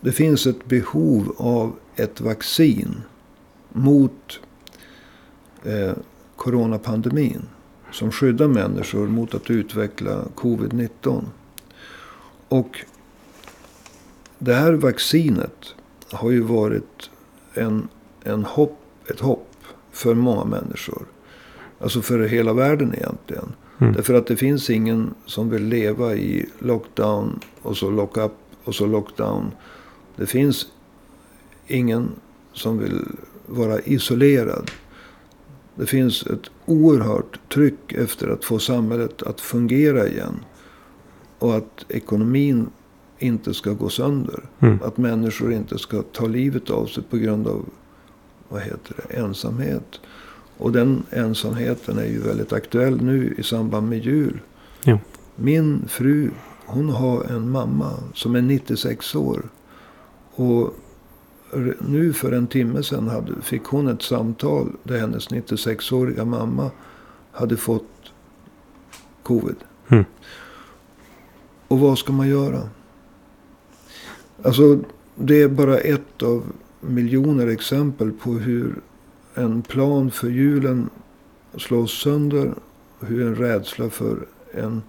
det 0.00 0.12
finns 0.12 0.46
ett 0.46 0.64
behov 0.64 1.34
av 1.38 1.76
ett 1.96 2.20
vaccin 2.20 3.02
mot 3.72 4.40
eh, 5.64 5.92
coronapandemin. 6.36 7.42
Som 7.92 8.12
skyddar 8.12 8.48
människor 8.48 9.06
mot 9.06 9.34
att 9.34 9.50
utveckla 9.50 10.24
covid-19. 10.34 11.24
Och 12.48 12.84
det 14.38 14.54
här 14.54 14.72
vaccinet 14.72 15.74
har 16.10 16.30
ju 16.30 16.40
varit 16.40 17.10
en, 17.54 17.88
en 18.22 18.44
hopp, 18.44 18.78
ett 19.10 19.20
hopp 19.20 19.54
för 19.92 20.14
många 20.14 20.44
människor. 20.44 21.06
Alltså 21.80 22.02
för 22.02 22.18
hela 22.18 22.52
världen 22.52 22.94
egentligen. 22.94 23.52
Mm. 23.78 23.92
Därför 23.92 24.14
att 24.14 24.26
det 24.26 24.36
finns 24.36 24.70
ingen 24.70 25.14
som 25.26 25.50
vill 25.50 25.64
leva 25.64 26.14
i 26.14 26.46
lockdown 26.58 27.40
och 27.62 27.76
så 27.76 27.90
lock-up 27.90 28.32
och 28.64 28.74
så 28.74 28.86
lockdown. 28.86 29.50
Det 30.16 30.26
finns 30.26 30.66
ingen 31.66 32.08
som 32.52 32.78
vill 32.78 33.00
vara 33.46 33.80
isolerad. 33.80 34.70
Det 35.74 35.86
finns 35.86 36.26
ett 36.26 36.50
oerhört 36.66 37.48
tryck 37.48 37.92
efter 37.92 38.28
att 38.28 38.44
få 38.44 38.58
samhället 38.58 39.22
att 39.22 39.40
fungera 39.40 40.08
igen. 40.08 40.44
Och 41.38 41.56
att 41.56 41.84
ekonomin 41.88 42.70
inte 43.24 43.54
ska 43.54 43.72
gå 43.72 43.88
sönder. 43.88 44.40
Mm. 44.60 44.78
Att 44.84 44.96
människor 44.96 45.52
inte 45.52 45.78
ska 45.78 46.02
ta 46.02 46.26
livet 46.26 46.70
av 46.70 46.86
sig 46.86 47.02
på 47.02 47.16
grund 47.16 47.46
av 47.46 47.64
vad 48.48 48.62
heter 48.62 48.94
det, 48.96 49.14
ensamhet. 49.14 50.00
Och 50.58 50.72
den 50.72 51.02
ensamheten 51.10 51.98
är 51.98 52.06
ju 52.06 52.20
väldigt 52.20 52.52
aktuell 52.52 53.02
nu 53.02 53.34
i 53.38 53.42
samband 53.42 53.88
med 53.88 54.04
jul. 54.04 54.40
Ja. 54.84 54.98
Min 55.36 55.88
fru, 55.88 56.30
hon 56.66 56.88
har 56.88 57.24
en 57.24 57.50
mamma 57.50 57.92
som 58.14 58.34
är 58.34 58.42
96 58.42 59.14
år. 59.14 59.42
Och 60.34 60.74
nu 61.78 62.12
för 62.12 62.32
en 62.32 62.46
timme 62.46 62.82
sedan 62.82 63.08
hade, 63.08 63.42
fick 63.42 63.64
hon 63.64 63.88
ett 63.88 64.02
samtal 64.02 64.72
där 64.82 64.98
hennes 64.98 65.28
96-åriga 65.28 66.24
mamma 66.24 66.70
hade 67.32 67.56
fått 67.56 68.12
covid. 69.22 69.56
Mm. 69.88 70.04
Och 71.68 71.78
vad 71.78 71.98
ska 71.98 72.12
man 72.12 72.28
göra? 72.28 72.68
Alltså, 74.44 74.78
det 75.14 75.42
är 75.42 75.48
bara 75.48 75.78
ett 75.78 76.22
av 76.22 76.52
miljoner 76.80 77.46
exempel 77.46 78.12
på 78.12 78.30
hur 78.30 78.80
en 79.34 79.62
plan 79.62 80.10
för 80.10 80.28
julen 80.28 80.90
slås 81.56 82.02
sönder. 82.02 82.54
Hur 83.00 83.26
en 83.26 83.34
rädsla 83.36 83.90
för 83.90 84.26
en 84.52 84.82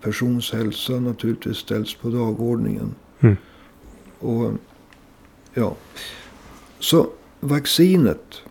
persons 0.00 0.52
hälsa 0.52 0.92
naturligtvis 0.92 1.56
ställs 1.56 1.94
på 1.94 2.08
dagordningen. 2.08 2.94
Mm. 3.20 3.36
Och 4.18 4.52
ja, 5.54 5.76
så 6.78 7.08
vaccinet 7.40 8.42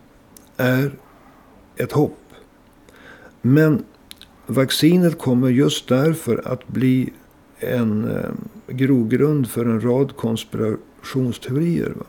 är 0.58 0.92
ett 1.76 1.92
hopp. 1.92 2.20
Men 3.42 3.84
vaccinet 4.46 5.20
kommer 5.20 5.50
just 5.50 5.88
därför 5.88 6.48
att 6.48 6.68
bli 6.68 7.14
en 7.64 8.10
eh, 8.10 8.30
grogrund 8.68 9.50
för 9.50 9.66
en 9.66 9.82
rad 9.82 10.16
konspirationsteorier. 10.16 11.94
Va? 11.96 12.06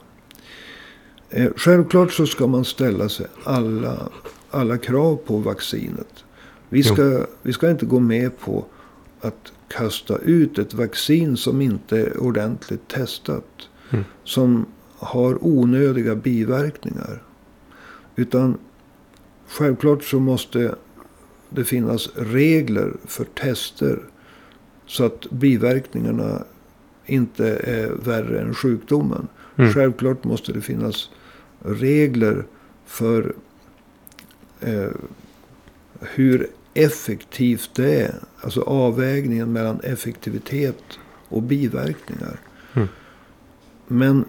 Eh, 1.31 1.51
självklart 1.57 2.13
så 2.13 2.27
ska 2.27 2.47
man 2.47 2.65
ställa 2.65 3.09
sig 3.09 3.27
alla, 3.45 4.09
alla 4.51 4.79
krav 4.79 5.17
på 5.17 5.39
vaccinet. 5.39 6.25
Vi 6.69 6.83
ska, 6.83 7.27
vi 7.43 7.53
ska 7.53 7.71
inte 7.71 7.87
gå 7.87 8.01
med 8.01 8.39
på 8.39 8.65
att 9.21 9.53
kasta 9.69 10.19
ut 10.19 10.59
ett 10.59 10.75
vaccin 10.75 11.37
som 11.37 11.61
inte 11.61 11.99
är 11.99 12.19
ordentligt 12.19 12.89
testat. 12.89 13.69
Mm. 13.91 14.05
Som 14.25 14.67
har 14.97 15.45
onödiga 15.45 16.15
biverkningar. 16.15 17.23
Utan 18.17 18.59
självklart 19.49 20.05
så 20.05 20.21
måste 20.21 20.75
det 21.51 21.65
finnas 21.65 22.09
regler 22.15 22.93
för 23.05 23.25
tester. 23.25 24.03
Så 24.95 25.05
att 25.05 25.31
biverkningarna 25.31 26.45
inte 27.07 27.57
är 27.57 27.91
värre 27.91 28.41
än 28.41 28.55
sjukdomen. 28.55 29.29
Mm. 29.57 29.73
Självklart 29.73 30.25
måste 30.25 30.53
det 30.53 30.61
finnas 30.61 31.11
regler 31.59 32.47
för 32.87 33.35
eh, 34.61 34.91
hur 36.01 36.51
effektivt 36.75 37.71
det 37.75 38.01
är. 38.01 38.15
Alltså 38.41 38.61
avvägningen 38.61 39.53
mellan 39.53 39.81
effektivitet 39.81 40.99
och 41.29 41.43
biverkningar. 41.43 42.41
Mm. 42.75 42.89
Men 43.87 44.25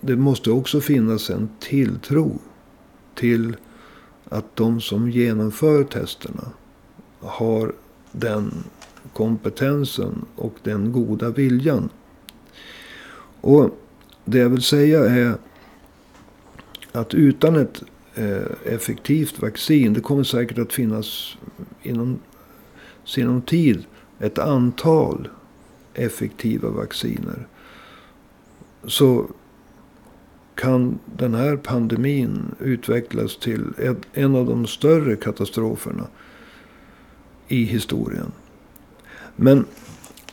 det 0.00 0.16
måste 0.16 0.50
också 0.50 0.80
finnas 0.80 1.30
en 1.30 1.48
tilltro 1.60 2.38
till 3.14 3.56
att 4.28 4.56
de 4.56 4.80
som 4.80 5.10
genomför 5.10 5.84
testerna 5.84 6.52
har 7.20 7.72
den 8.12 8.64
kompetensen 9.12 10.24
och 10.36 10.54
den 10.62 10.92
goda 10.92 11.30
viljan. 11.30 11.88
Och 13.40 13.70
det 14.24 14.38
jag 14.38 14.48
vill 14.48 14.62
säga 14.62 15.04
är 15.04 15.34
att 16.92 17.14
utan 17.14 17.56
ett 17.56 17.82
eh, 18.14 18.72
effektivt 18.74 19.42
vaccin, 19.42 19.92
det 19.92 20.00
kommer 20.00 20.24
säkert 20.24 20.58
att 20.58 20.72
finnas 20.72 21.36
inom 21.82 22.18
sinom 23.04 23.42
tid 23.42 23.84
ett 24.18 24.38
antal 24.38 25.28
effektiva 25.94 26.70
vacciner. 26.70 27.46
Så 28.84 29.26
kan 30.54 30.98
den 31.16 31.34
här 31.34 31.56
pandemin 31.56 32.54
utvecklas 32.60 33.36
till 33.36 33.94
en 34.12 34.36
av 34.36 34.46
de 34.46 34.66
större 34.66 35.16
katastroferna 35.16 36.06
i 37.48 37.64
historien. 37.64 38.32
Men 39.40 39.64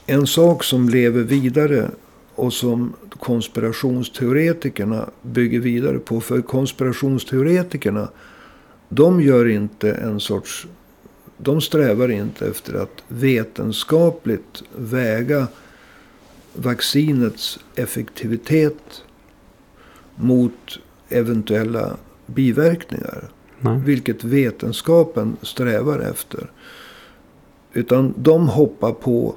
en 0.05 0.27
sak 0.27 0.63
som 0.63 0.89
lever 0.89 1.23
vidare 1.23 1.91
och 2.35 2.53
som 2.53 2.93
konspirationsteoretikerna 3.09 5.09
bygger 5.21 5.59
vidare 5.59 5.99
på. 5.99 6.21
För 6.21 6.41
konspirationsteoretikerna, 6.41 8.09
de 8.89 9.21
gör 9.21 9.47
inte 9.47 9.91
en 9.91 10.19
sorts... 10.19 10.67
De 11.37 11.61
strävar 11.61 12.11
inte 12.11 12.47
efter 12.47 12.73
att 12.73 13.03
vetenskapligt 13.07 14.63
väga 14.77 15.47
vaccinets 16.53 17.59
effektivitet 17.75 19.03
mot 20.15 20.79
eventuella 21.09 21.97
biverkningar. 22.25 23.29
Nej. 23.59 23.79
Vilket 23.85 24.23
vetenskapen 24.23 25.37
strävar 25.41 25.99
efter. 25.99 26.51
Utan 27.75 28.13
de 28.17 28.49
hoppar 28.49 28.91
på, 28.91 29.35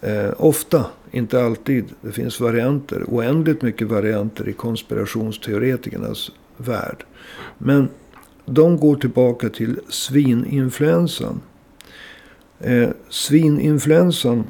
eh, 0.00 0.30
ofta, 0.36 0.86
inte 1.10 1.44
alltid, 1.44 1.84
det 2.00 2.12
finns 2.12 2.40
varianter, 2.40 3.04
oändligt 3.08 3.62
mycket 3.62 3.88
varianter 3.88 4.48
i 4.48 4.52
konspirationsteoretikernas 4.52 6.30
värld. 6.56 7.04
Men 7.58 7.88
de 8.44 8.76
går 8.76 8.96
tillbaka 8.96 9.48
till 9.48 9.80
svininfluensan. 9.88 11.40
Eh, 12.60 12.88
svininfluensan 13.08 14.44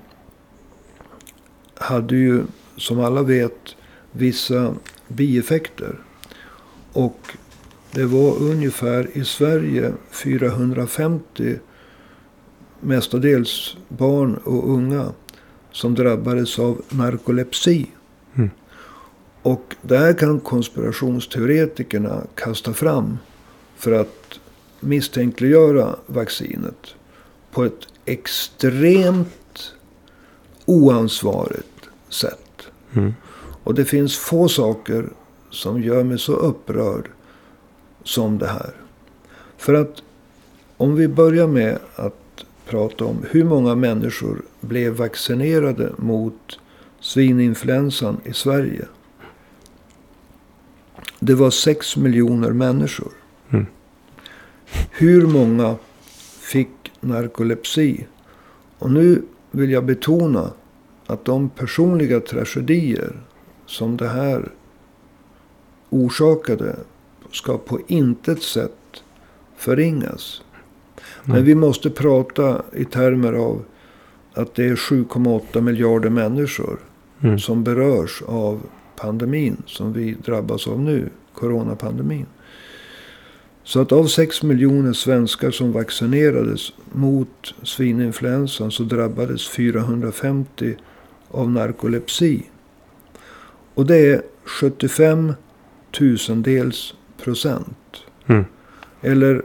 hade 1.74 2.16
ju, 2.16 2.42
som 2.76 3.00
alla 3.00 3.22
vet, 3.22 3.76
vissa 4.12 4.74
bieffekter. 5.08 5.98
Och 6.92 7.36
det 7.92 8.04
var 8.04 8.42
ungefär 8.42 9.08
i 9.12 9.24
Sverige 9.24 9.92
450 10.10 11.58
mestadels 12.80 13.76
barn 13.88 14.36
och 14.44 14.70
unga 14.70 15.12
som 15.72 15.94
drabbades 15.94 16.58
av 16.58 16.82
narkolepsi. 16.88 17.86
Mm. 18.34 18.50
Och 19.42 19.76
det 19.82 19.98
här 19.98 20.12
kan 20.12 20.40
konspirationsteoretikerna 20.40 22.22
kasta 22.34 22.72
fram 22.72 23.18
för 23.76 23.92
att 23.92 24.40
misstänkliggöra 24.80 25.96
vaccinet 26.06 26.94
på 27.50 27.64
ett 27.64 27.86
extremt 28.04 29.72
oansvarigt 30.64 31.88
sätt. 32.08 32.62
Mm. 32.92 33.14
Och 33.64 33.74
det 33.74 33.84
finns 33.84 34.16
få 34.16 34.48
saker 34.48 35.08
som 35.50 35.82
gör 35.82 36.04
mig 36.04 36.18
så 36.18 36.32
upprörd 36.32 37.08
som 38.04 38.38
det 38.38 38.46
här. 38.46 38.74
För 39.56 39.74
att 39.74 40.02
om 40.76 40.94
vi 40.94 41.08
börjar 41.08 41.46
med 41.46 41.78
att 41.96 42.19
prata 42.70 43.04
om 43.04 43.24
hur 43.30 43.44
många 43.44 43.74
människor 43.74 44.42
blev 44.60 44.92
vaccinerade 44.92 45.92
mot 45.96 46.58
svininfluensan 47.00 48.20
i 48.24 48.32
Sverige. 48.32 48.84
Det 51.20 51.34
var 51.34 51.50
6 51.50 51.96
miljoner 51.96 52.50
människor. 52.50 53.12
Mm. 53.50 53.66
Hur 54.90 55.26
många 55.26 55.76
fick 56.40 56.92
narkolepsi? 57.00 58.06
Och 58.78 58.90
nu 58.90 59.22
vill 59.50 59.70
jag 59.70 59.84
betona 59.84 60.50
att 61.06 61.24
de 61.24 61.48
personliga 61.48 62.20
tragedier 62.20 63.12
som 63.66 63.96
det 63.96 64.08
här 64.08 64.52
orsakade 65.90 66.76
ska 67.32 67.58
på 67.58 67.80
intet 67.86 68.42
sätt 68.42 69.02
förringas. 69.56 70.42
Men 71.24 71.44
vi 71.44 71.54
måste 71.54 71.90
prata 71.90 72.62
i 72.72 72.84
termer 72.84 73.32
av 73.32 73.64
att 74.34 74.54
det 74.54 74.64
är 74.64 74.76
7,8 74.76 75.60
miljarder 75.60 76.10
människor 76.10 76.78
Mm. 77.22 77.38
som 77.38 77.64
berörs 77.64 78.22
av 78.26 78.60
pandemin 78.96 79.62
som 79.66 79.92
vi 79.92 80.12
drabbas 80.24 80.66
av 80.66 80.80
nu, 80.80 81.08
coronapandemin. 81.34 82.26
Så 83.64 83.80
att 83.80 83.92
av 83.92 84.06
6 84.06 84.42
miljoner 84.42 84.92
svenskar 84.92 85.50
som 85.50 85.72
vaccinerades 85.72 86.72
mot 86.92 87.54
svininfluensan 87.62 88.70
så 88.70 88.82
drabbades 88.82 89.48
450 89.48 90.76
av 91.30 91.50
narkolepsi. 91.50 92.42
Och 93.74 93.86
det 93.86 93.96
är 93.96 94.22
75 94.44 95.32
tusendels 95.90 96.94
procent. 97.22 98.02
Mm. 98.26 98.44
Eller 99.00 99.42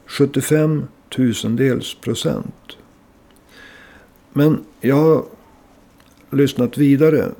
75 0.05 0.87
tusendels 1.09 1.95
procent. 1.95 2.77
Men 4.33 4.65
jag 4.81 4.95
har 4.95 5.25
lyssnat 6.29 6.77
vidare 6.77 7.31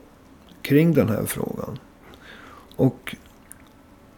kring 0.62 0.94
den 0.94 1.10
här 1.10 1.26
frågan. 1.26 1.80
Och 2.76 3.16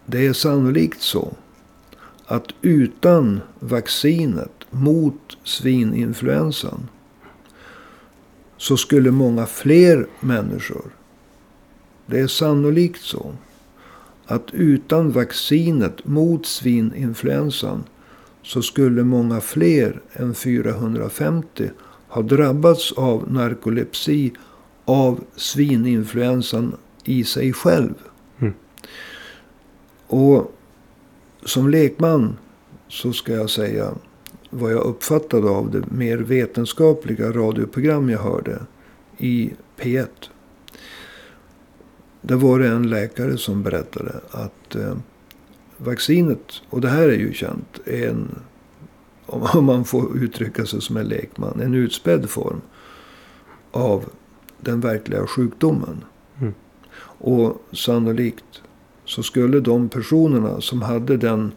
det 0.06 0.26
är 0.26 0.34
sannolikt 0.34 1.02
så 1.02 1.34
att 2.26 2.48
utan 2.62 3.41
vaccinet 3.60 4.65
mot 4.69 5.38
svininfluensan 5.43 6.89
så 8.58 8.78
skulle 8.78 9.12
många 9.12 9.46
fler 9.46 10.08
människor. 10.20 10.86
Det 12.06 12.20
är 12.20 12.28
sannolikt 12.28 13.02
så 13.02 13.36
att 14.26 14.54
utan 14.54 15.12
vaccinet 15.12 16.06
mot 16.06 16.46
svininfluensan 16.46 17.84
så 18.44 18.62
skulle 18.62 19.04
många 19.04 19.41
fler 19.41 20.02
än 20.13 20.36
450 20.36 21.70
ha 22.08 22.22
drabbats 22.22 22.91
av 22.91 23.32
narkolepsi 23.32 24.34
av 24.86 25.24
svininfluensan 25.36 26.76
i 27.04 27.24
sig 27.24 27.54
själv. 27.54 27.94
Mm. 28.39 28.54
Och 30.08 30.56
som 31.46 31.70
lekman 31.70 32.38
så 32.88 33.13
ska 33.13 33.34
jag 33.34 33.50
säga 33.50 33.94
vad 34.56 34.72
jag 34.72 34.84
uppfattade 34.84 35.50
av 35.50 35.72
det 35.72 35.91
mer 35.91 36.18
vetenskapliga 36.18 37.32
radioprogram 37.32 38.10
jag 38.10 38.20
hörde 38.20 38.60
i 39.18 39.54
P1. 39.78 40.08
Där 42.22 42.36
var 42.36 42.60
det 42.60 42.68
en 42.68 42.89
läkare 42.89 43.38
som 43.38 43.63
berättade 43.63 44.15
att 44.32 44.76
eh, 44.76 44.98
vaccinet, 45.78 46.62
och 46.70 46.82
det 46.82 46.89
här 46.89 47.10
är 47.10 47.18
ju 47.18 47.34
känt, 47.34 47.80
är 47.86 48.10
en, 48.10 48.36
om 49.26 49.65
man 49.65 49.86
får 49.86 50.18
uttrycka 50.18 50.65
sig 50.65 50.82
som 50.82 50.98
en 50.98 51.08
lekman, 51.08 51.62
en 51.62 51.74
utspädd 51.74 52.30
form 52.30 52.62
av 53.72 54.06
den 54.60 54.80
verkliga 54.80 55.28
sjukdomen. 55.28 56.04
Mm. 56.41 56.54
Och 57.18 57.62
sannolikt 57.72 58.62
så 59.06 59.24
skulle 59.24 59.60
de 59.60 59.89
personerna 59.89 60.62
som 60.62 60.82
hade 60.82 61.18
den 61.18 61.52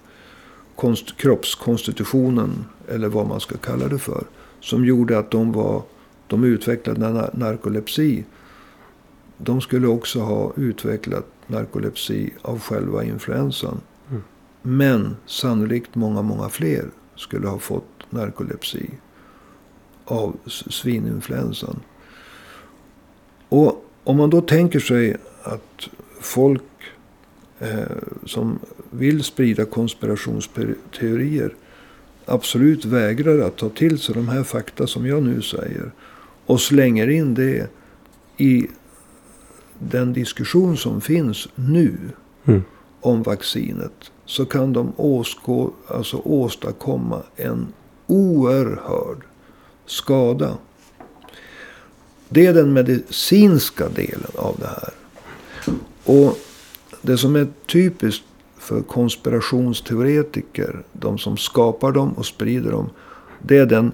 konst, 0.77 1.17
kroppskonstitutionen, 1.17 2.65
eller 2.89 3.09
vad 3.09 3.27
man 3.27 3.41
ska 3.41 3.57
kalla 3.57 3.89
det 3.89 3.99
för, 3.99 4.25
som 4.61 4.85
gjorde 4.85 5.19
att 5.19 5.31
de, 5.31 5.53
var, 5.53 5.83
de 6.27 6.45
utvecklade 6.45 7.01
nar- 7.01 7.31
narkolepsi. 7.33 8.25
De 9.37 9.61
skulle 9.61 9.87
också 9.87 10.21
ha 10.21 10.53
utvecklat 10.57 11.27
narkolepsi 11.47 12.31
av 12.43 12.61
själva 12.61 13.05
influensan. 13.05 13.81
Mm. 14.11 14.23
Men 14.63 15.17
sannolikt 15.27 15.95
många, 15.95 16.23
många 16.23 16.49
fler 16.49 16.85
skulle 17.17 17.49
ha 17.49 17.59
fått 17.59 17.85
narkolepsi 18.11 18.91
av 20.05 20.37
svininfluensan. 20.47 21.81
Och 23.49 23.85
om 24.05 24.17
man 24.17 24.31
då 24.31 24.41
tänker 24.41 24.81
sig 24.81 25.17
att 25.43 25.89
folk 26.21 26.63
eh, 27.59 27.83
som 28.25 28.59
vill 28.91 29.25
sprida 29.25 29.65
konspirationsteorier 29.65 31.55
absolut 32.29 32.85
vägrar 32.85 33.39
att 33.39 33.57
ta 33.57 33.69
till 33.69 33.99
sig 33.99 34.15
de 34.15 34.29
här 34.29 34.43
fakta 34.43 34.87
som 34.87 35.07
jag 35.07 35.23
nu 35.23 35.43
säger. 35.43 35.91
Och 36.47 36.61
slänger 36.61 37.09
in 37.11 37.35
det 37.35 37.71
i 38.37 38.67
den 39.79 40.13
diskussion 40.13 40.77
som 40.77 41.01
finns 41.01 41.49
nu 41.55 41.97
Mm. 42.45 42.63
om 43.01 43.23
vaccinet. 43.23 44.11
Så 44.25 44.45
kan 44.45 44.73
de 44.73 44.93
åskå, 44.97 45.73
alltså 45.87 46.17
åstadkomma 46.17 47.23
en 47.37 47.67
oerhörd 48.07 49.19
skada. 49.87 50.59
Det 52.29 52.47
är 52.47 52.55
den 52.55 52.73
medicinska 52.73 53.89
delen 53.89 54.31
av 54.35 54.57
det 54.59 54.67
här. 54.67 54.93
Och 56.05 56.39
det 57.03 57.19
som 57.19 57.37
är 57.37 57.47
typiskt 57.67 58.25
för 58.69 58.83
konspirationsteoretiker, 58.83 60.83
de 60.93 61.19
som 61.19 61.37
skapar 61.37 61.93
dem 61.93 62.13
och 62.13 62.27
sprider 62.27 62.71
dem, 62.71 62.91
det 63.43 63.57
är 63.59 63.67
den 63.67 63.93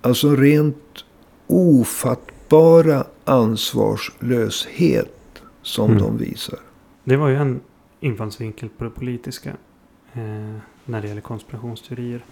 alltså 0.00 0.36
rent 0.36 1.04
ofattbara 1.46 3.04
ansvarslöshet 3.24 5.42
som 5.62 5.90
Mm. 5.90 6.02
de 6.02 6.16
visar. 6.16 6.58
Det 7.04 7.16
var 7.16 7.28
ju 7.28 7.36
en 7.36 7.60
infallsvinkel 8.00 8.68
på 8.68 8.84
det 8.84 8.90
politiska. 8.90 9.50
Eh, 10.12 10.56
när 10.84 11.02
det 11.02 11.08
gäller 11.08 11.20
konspirationsteorier. 11.20 12.24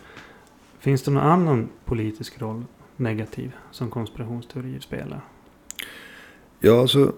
Finns 0.79 1.03
det 1.03 1.11
någon 1.11 1.23
annan 1.23 1.69
politisk 1.85 2.43
roll, 2.43 2.65
negativ, 2.97 3.53
som 3.71 3.91
konspirationsteorier 3.91 4.81
spelar? 4.81 5.21
Ja, 6.61 6.81
alltså. 6.81 7.13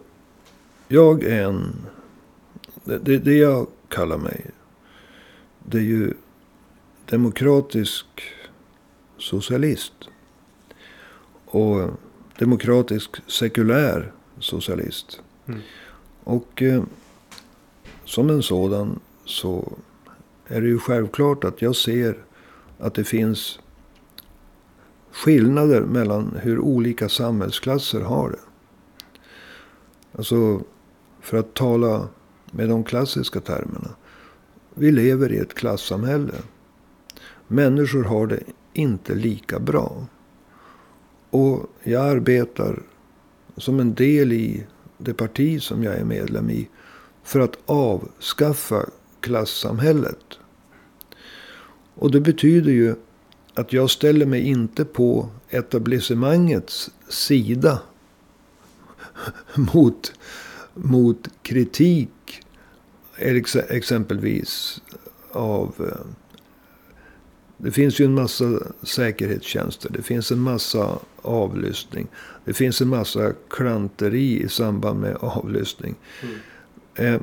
Jag 0.88 1.24
är 1.24 1.44
en... 1.44 1.76
Det, 2.84 3.18
det, 3.18 3.34
jag 3.34 3.66
kallar 3.90 4.18
mig. 4.18 4.50
Det 5.58 5.78
är 5.78 5.82
ju 5.82 6.14
demokratisk 7.06 8.06
socialist. 9.18 9.92
Och 11.46 11.90
demokratisk 12.38 13.30
sekulär 13.30 14.12
socialist. 14.38 15.22
Mm. 15.46 15.60
Och 16.24 16.62
eh, 16.62 16.82
som 18.04 18.30
en 18.30 18.42
sådan 18.42 19.00
så 19.24 19.72
är 20.46 20.60
det 20.60 20.68
ju 20.68 20.78
självklart 20.78 21.44
att 21.44 21.62
jag 21.62 21.76
ser 21.76 22.18
att 22.78 22.94
det 22.94 23.04
finns 23.04 23.60
skillnader 25.12 25.80
mellan 25.80 26.38
hur 26.42 26.58
olika 26.58 27.08
samhällsklasser 27.08 28.00
har 28.00 28.30
det. 28.30 28.38
Alltså, 30.18 30.62
för 31.20 31.36
att 31.38 31.54
tala 31.54 32.08
med 32.50 32.68
de 32.68 32.84
klassiska 32.84 33.40
termerna. 33.40 33.90
Vi 34.74 34.90
lever 34.90 35.32
i 35.32 35.38
ett 35.38 35.54
klassamhälle. 35.54 36.34
Människor 37.48 38.04
har 38.04 38.26
det 38.26 38.40
inte 38.72 39.14
lika 39.14 39.58
bra. 39.58 40.06
Och 41.30 41.66
jag 41.82 42.04
arbetar 42.04 42.82
som 43.56 43.80
en 43.80 43.94
del 43.94 44.32
i 44.32 44.66
det 44.98 45.14
parti 45.14 45.62
som 45.62 45.84
jag 45.84 45.94
är 45.94 46.04
medlem 46.04 46.50
i. 46.50 46.68
För 47.22 47.40
att 47.40 47.58
avskaffa 47.66 48.86
klassamhället. 49.20 50.38
Och 51.94 52.10
det 52.10 52.20
betyder 52.20 52.72
ju 52.72 52.94
att 53.54 53.72
jag 53.72 53.90
ställer 53.90 54.26
mig 54.26 54.40
inte 54.40 54.84
på 54.84 55.28
etablissemangets 55.48 56.90
sida. 57.08 57.80
mot, 59.74 60.12
mot 60.82 61.28
kritik. 61.42 62.10
Ex 63.16 63.56
exempelvis 63.56 64.80
av... 65.32 65.74
eh, 65.78 66.06
Det 67.62 67.70
finns 67.70 68.00
ju 68.00 68.04
en 68.04 68.14
massa 68.14 68.44
säkerhetstjänster. 68.82 69.90
Det 69.90 70.02
finns 70.02 70.32
en 70.32 70.40
massa 70.40 70.98
avlyssning. 71.22 72.06
Det 72.44 72.52
finns 72.52 72.80
en 72.80 72.88
massa 72.88 73.32
klanteri 73.50 74.42
i 74.42 74.48
samband 74.48 75.00
med 75.00 75.16
avlyssning. 75.20 75.94
Eh, 76.94 77.20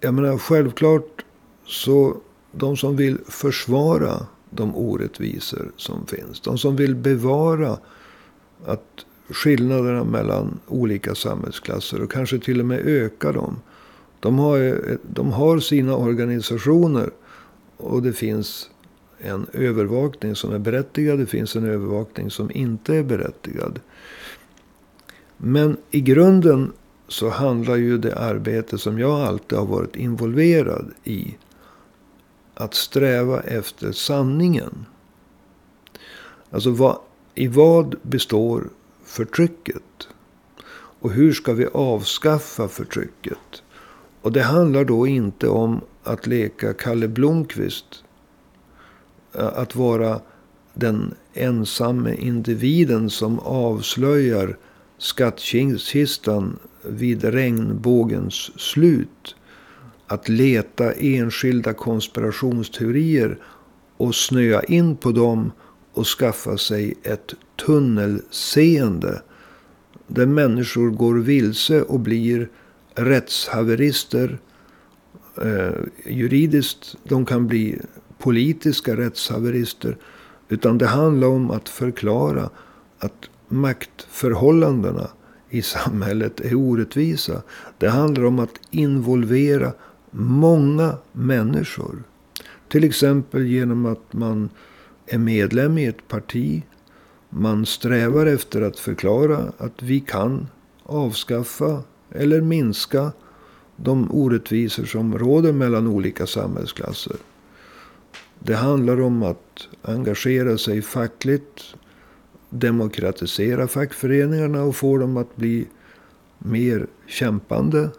jag 0.00 0.14
menar 0.14 0.38
självklart 0.38 1.24
så 1.66 2.16
de 2.52 2.76
som 2.76 2.96
vill 2.96 3.18
försvara 3.28 4.26
de 4.50 4.76
orättvisor 4.76 5.72
som 5.76 6.06
finns. 6.06 6.40
De 6.40 6.58
som 6.58 6.76
vill 6.76 6.94
bevara 6.94 7.78
att 8.66 9.04
skillnaderna 9.30 10.04
mellan 10.04 10.58
olika 10.66 11.14
samhällsklasser 11.14 12.02
och 12.02 12.12
kanske 12.12 12.38
till 12.38 12.60
och 12.60 12.66
med 12.66 12.80
öka 12.86 13.32
dem. 13.32 13.60
De 14.20 14.38
har, 14.38 14.80
de 15.02 15.32
har 15.32 15.58
sina 15.58 15.96
organisationer 15.96 17.10
och 17.76 18.02
det 18.02 18.12
finns 18.12 18.70
en 19.18 19.46
övervakning 19.52 20.34
som 20.34 20.52
är 20.52 20.58
berättigad. 20.58 21.18
Det 21.18 21.26
finns 21.26 21.56
en 21.56 21.64
övervakning 21.64 22.30
som 22.30 22.50
inte 22.50 22.96
är 22.96 23.02
berättigad. 23.02 23.80
Men 25.36 25.76
i 25.90 26.00
grunden 26.00 26.72
så 27.08 27.28
handlar 27.28 27.76
ju 27.76 27.98
det 27.98 28.16
arbete 28.16 28.78
som 28.78 28.98
jag 28.98 29.20
alltid 29.20 29.58
har 29.58 29.66
varit 29.66 29.96
involverad 29.96 30.90
i. 31.04 31.36
Att 32.54 32.74
sträva 32.74 33.40
efter 33.40 33.92
sanningen. 33.92 34.86
Alltså 36.50 36.70
vad, 36.70 36.98
i 37.34 37.48
vad 37.48 37.94
består 38.02 38.68
förtrycket? 39.08 40.08
Och 41.00 41.12
hur 41.12 41.32
ska 41.32 41.52
vi 41.52 41.66
avskaffa 41.66 42.68
förtrycket? 42.68 43.62
Och 44.22 44.32
det 44.32 44.42
handlar 44.42 44.84
då 44.84 45.06
inte 45.06 45.48
om 45.48 45.80
att 46.02 46.26
leka 46.26 46.74
Kalle 46.74 47.08
Blomqvist. 47.08 48.04
Att 49.32 49.76
vara 49.76 50.20
den 50.74 51.14
ensamme 51.34 52.14
individen 52.14 53.10
som 53.10 53.38
avslöjar 53.38 54.56
skattkistan 54.98 56.58
vid 56.82 57.24
regnbågens 57.24 58.60
slut. 58.60 59.36
Att 60.06 60.28
leta 60.28 60.92
enskilda 60.92 61.74
konspirationsteorier 61.74 63.38
och 63.96 64.14
snöa 64.14 64.62
in 64.62 64.96
på 64.96 65.12
dem 65.12 65.52
och 65.92 66.06
skaffa 66.06 66.58
sig 66.58 66.94
ett 67.02 67.34
tunnelseende. 67.66 69.22
Där 70.06 70.26
människor 70.26 70.90
går 70.90 71.14
vilse 71.14 71.82
och 71.82 72.00
blir 72.00 72.48
rättshaverister. 72.94 74.38
Eh, 75.42 75.70
juridiskt, 76.06 76.96
de 77.04 77.26
kan 77.26 77.46
bli 77.46 77.78
politiska 78.18 78.96
rättshaverister. 78.96 79.96
Utan 80.48 80.78
det 80.78 80.86
handlar 80.86 81.28
om 81.28 81.50
att 81.50 81.68
förklara 81.68 82.50
att 82.98 83.30
maktförhållandena 83.48 85.10
i 85.50 85.62
samhället 85.62 86.40
är 86.40 86.54
orättvisa. 86.54 87.42
Det 87.78 87.88
handlar 87.88 88.24
om 88.24 88.38
att 88.38 88.60
involvera 88.70 89.72
många 90.10 90.96
människor. 91.12 92.02
Till 92.68 92.84
exempel 92.84 93.46
genom 93.46 93.86
att 93.86 94.12
man 94.12 94.50
är 95.06 95.18
medlem 95.18 95.78
i 95.78 95.86
ett 95.86 96.08
parti. 96.08 96.62
Man 97.30 97.66
strävar 97.66 98.26
efter 98.26 98.62
att 98.62 98.78
förklara 98.78 99.52
att 99.58 99.82
vi 99.82 100.00
kan 100.00 100.48
avskaffa 100.82 101.82
eller 102.10 102.40
minska 102.40 103.12
de 103.76 104.08
orättvisor 104.10 104.84
som 104.84 105.18
råder 105.18 105.52
mellan 105.52 105.86
olika 105.86 106.26
samhällsklasser. 106.26 107.16
Det 108.38 108.54
handlar 108.54 109.00
om 109.00 109.22
att 109.22 109.68
engagera 109.82 110.58
sig 110.58 110.82
fackligt, 110.82 111.74
demokratisera 112.50 113.68
fackföreningarna 113.68 114.62
och 114.62 114.76
få 114.76 114.98
dem 114.98 115.16
att 115.16 115.36
bli 115.36 115.66
mer 116.38 116.86
kämpande. 117.06 117.90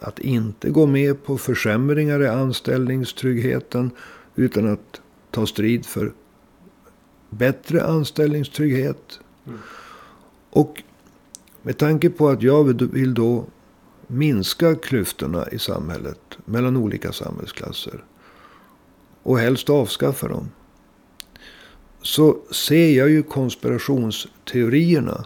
Att 0.00 0.18
inte 0.18 0.70
gå 0.70 0.86
med 0.86 1.24
på 1.24 1.38
försämringar 1.38 2.22
i 2.22 2.28
anställningstryggheten 2.28 3.90
utan 4.36 4.72
att 4.72 5.00
ta 5.30 5.46
strid 5.46 5.86
för 5.86 6.12
bättre 7.30 7.84
anställningstrygghet. 7.84 9.20
Mm. 9.46 9.58
Och 10.50 10.82
med 11.62 11.78
tanke 11.78 12.10
på 12.10 12.28
att 12.28 12.42
jag 12.42 12.64
vill 12.92 13.14
då 13.14 13.44
minska 14.06 14.74
klyftorna 14.74 15.48
i 15.48 15.58
samhället 15.58 16.38
mellan 16.44 16.76
olika 16.76 17.12
samhällsklasser 17.12 18.04
och 19.22 19.38
helst 19.38 19.70
avskaffa 19.70 20.28
dem. 20.28 20.50
Så 22.02 22.38
ser 22.50 22.90
jag 22.90 23.10
ju 23.10 23.22
konspirationsteorierna 23.22 25.24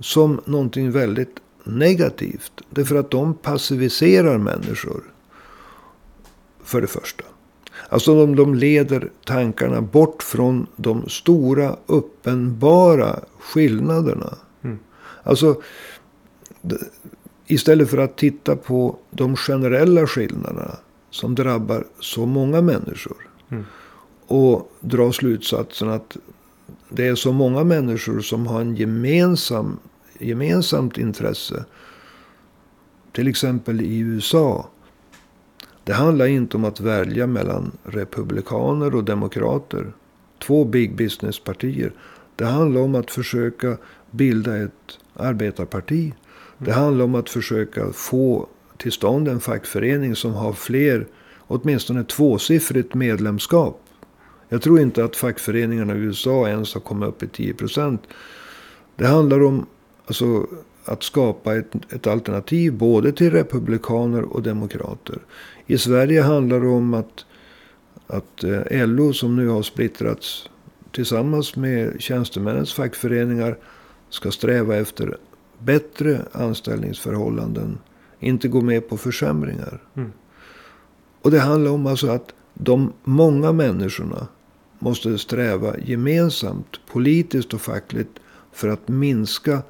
som 0.00 0.40
någonting 0.44 0.90
väldigt 0.90 1.40
negativt. 1.64 2.52
Därför 2.70 2.96
att 2.96 3.10
de 3.10 3.34
passiviserar 3.34 4.38
människor. 4.38 5.02
För 6.62 6.80
det 6.80 6.86
första. 6.86 7.24
Alltså 7.94 8.14
de, 8.14 8.36
de 8.36 8.54
leder 8.54 9.10
tankarna 9.24 9.80
bort 9.80 10.22
från 10.22 10.66
de 10.76 11.08
stora 11.08 11.76
uppenbara 11.86 13.20
skillnaderna. 13.38 14.34
Mm. 14.62 14.78
Alltså 15.22 15.62
istället 17.46 17.90
för 17.90 17.98
att 17.98 18.16
titta 18.16 18.56
på 18.56 18.96
de 19.10 19.36
generella 19.36 20.06
skillnaderna 20.06 20.76
som 21.10 21.34
drabbar 21.34 21.86
så 22.00 22.26
många 22.26 22.60
människor. 22.60 23.28
Mm. 23.48 23.64
Och 24.26 24.72
dra 24.80 25.12
slutsatsen 25.12 25.88
att 25.88 26.16
det 26.88 27.06
är 27.06 27.14
så 27.14 27.32
många 27.32 27.64
människor 27.64 28.20
som 28.20 28.46
har 28.46 28.60
en 28.60 28.76
gemensam, 28.76 29.78
gemensamt 30.18 30.98
intresse. 30.98 31.64
Till 33.12 33.28
exempel 33.28 33.80
i 33.80 33.98
USA. 33.98 34.66
Det 35.84 35.92
handlar 35.92 36.26
inte 36.26 36.56
om 36.56 36.64
att 36.64 36.80
välja 36.80 37.26
mellan 37.26 37.72
republikaner 37.82 38.94
och 38.94 39.04
demokrater. 39.04 39.92
Två 40.38 40.64
big 40.64 40.96
business-partier. 40.96 41.92
Det 42.36 42.44
handlar 42.44 42.80
om 42.80 42.94
att 42.94 43.10
försöka 43.10 43.76
bilda 44.10 44.56
ett 44.56 44.98
arbetarparti. 45.14 46.14
Det 46.58 46.72
handlar 46.72 47.04
om 47.04 47.14
att 47.14 47.30
försöka 47.30 47.92
få 47.92 48.46
till 48.76 48.92
stånd 48.92 49.28
en 49.28 49.40
fackförening 49.40 50.16
som 50.16 50.34
har 50.34 50.52
fler, 50.52 51.06
åtminstone 51.38 52.04
tvåsiffrigt 52.04 52.94
medlemskap. 52.94 53.80
Jag 54.48 54.62
tror 54.62 54.80
inte 54.80 55.04
att 55.04 55.16
fackföreningarna 55.16 55.94
i 55.94 55.98
USA 55.98 56.48
ens 56.48 56.74
har 56.74 56.80
kommit 56.80 57.08
upp 57.08 57.22
i 57.22 57.28
10 57.28 57.54
procent. 57.54 58.02
Det 58.96 59.06
handlar 59.06 59.42
om 59.42 59.66
alltså, 60.06 60.46
att 60.84 61.02
skapa 61.02 61.56
ett, 61.56 61.92
ett, 61.92 62.06
alternativ 62.06 62.72
både 62.72 63.12
till 63.12 63.30
republikaner 63.30 64.22
och 64.22 64.42
demokrater. 64.42 65.18
I 65.66 65.78
Sverige 65.78 66.22
handlar 66.22 66.60
det 66.60 66.68
om 66.68 66.94
att, 66.94 67.24
att 68.06 68.44
eh, 68.44 68.86
LO 68.86 69.12
som 69.12 69.36
nu 69.36 69.48
har 69.48 69.62
splittrats 69.62 70.50
tillsammans 70.92 71.56
med 71.56 72.00
tjänstemännens 72.00 72.74
fackföreningar 72.74 73.58
ska 74.10 74.30
sträva 74.30 74.76
efter 74.76 75.16
bättre 75.58 76.20
anställningsförhållanden 76.32 77.78
inte 78.20 78.48
gå 78.48 78.60
med 78.60 78.88
på 78.88 78.96
försämringar. 78.96 79.82
Mm. 79.94 80.12
Och 81.22 81.30
det 81.30 81.40
handlar 81.40 81.70
om 81.70 81.86
alltså 81.86 82.08
att 82.08 82.34
de 82.54 82.92
många 83.04 83.52
människorna 83.52 84.26
måste 84.78 85.18
sträva 85.18 85.78
gemensamt, 85.78 86.80
politiskt 86.86 87.54
och 87.54 87.60
fackligt, 87.60 88.18
för 88.52 88.68
att 88.68 88.88
minska 88.88 89.62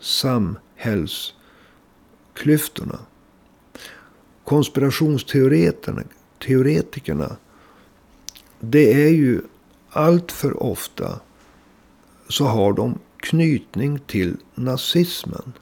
samhällsklyftorna. 0.00 2.98
Konspirationsteoretikerna, 4.46 7.36
det 8.60 9.04
är 9.04 9.10
ju 9.10 9.40
allt 9.90 10.32
för 10.32 10.62
ofta 10.62 11.20
så 12.28 12.44
har 12.44 12.72
de 12.72 12.98
knytning 13.16 13.98
till 14.06 14.36
nazismen. 14.54 15.52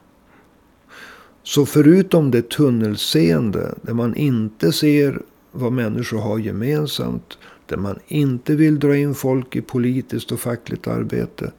Så 1.43 1.65
förutom 1.65 2.31
det 2.31 2.49
tunnelseende 2.49 3.75
där 3.81 3.93
man 3.93 4.15
inte 4.15 4.71
ser 4.71 5.21
vad 5.51 5.71
människor 5.71 6.19
har 6.19 6.39
gemensamt. 6.39 7.37
Där 7.65 7.77
man 7.77 7.99
inte 8.07 8.55
vill 8.55 8.79
dra 8.79 8.97
in 8.97 9.15
folk 9.15 9.55
i 9.55 9.61
politiskt 9.61 10.31
och 10.31 10.39
fackligt 10.39 10.87
arbete. 10.87 11.51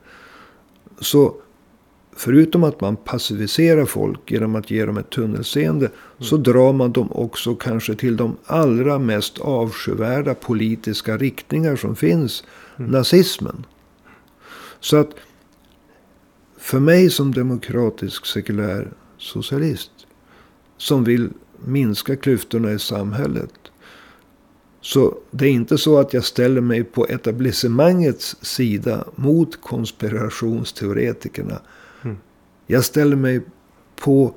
Så 1.00 1.34
förutom 2.16 2.64
att 2.64 2.80
man 2.80 2.96
passiviserar 2.96 3.84
folk 3.84 4.30
genom 4.30 4.56
att 4.56 4.70
ge 4.70 4.84
dem 4.84 4.96
ett 4.96 5.10
tunnelseende. 5.10 5.86
Mm. 5.86 5.98
Så 6.20 6.36
drar 6.36 6.72
man 6.72 6.92
dem 6.92 7.12
också 7.12 7.54
kanske 7.54 7.94
till 7.94 8.16
de 8.16 8.36
allra 8.46 8.98
mest 8.98 9.38
avskyvärda 9.38 10.34
politiska 10.34 11.16
riktningar 11.16 11.76
som 11.76 11.96
finns. 11.96 12.44
Mm. 12.78 12.90
Nazismen. 12.90 13.66
Så 14.80 14.96
att 14.96 15.10
för 16.58 16.80
mig 16.80 17.10
som 17.10 17.34
demokratisk 17.34 18.26
sekulär 18.26 18.92
socialist. 19.18 19.90
Som 20.76 21.04
vill 21.04 21.30
minska 21.64 22.16
klyftorna 22.16 22.72
i 22.72 22.78
samhället. 22.78 23.52
Så 24.80 25.14
det 25.30 25.46
är 25.46 25.50
inte 25.50 25.78
så 25.78 25.98
att 25.98 26.14
jag 26.14 26.24
ställer 26.24 26.60
mig 26.60 26.84
på 26.84 27.06
etablissemangets 27.06 28.36
sida 28.40 29.04
mot 29.14 29.60
konspirationsteoretikerna. 29.60 31.60
Jag 32.66 32.84
ställer 32.84 33.16
mig 33.16 33.40
på 33.96 34.34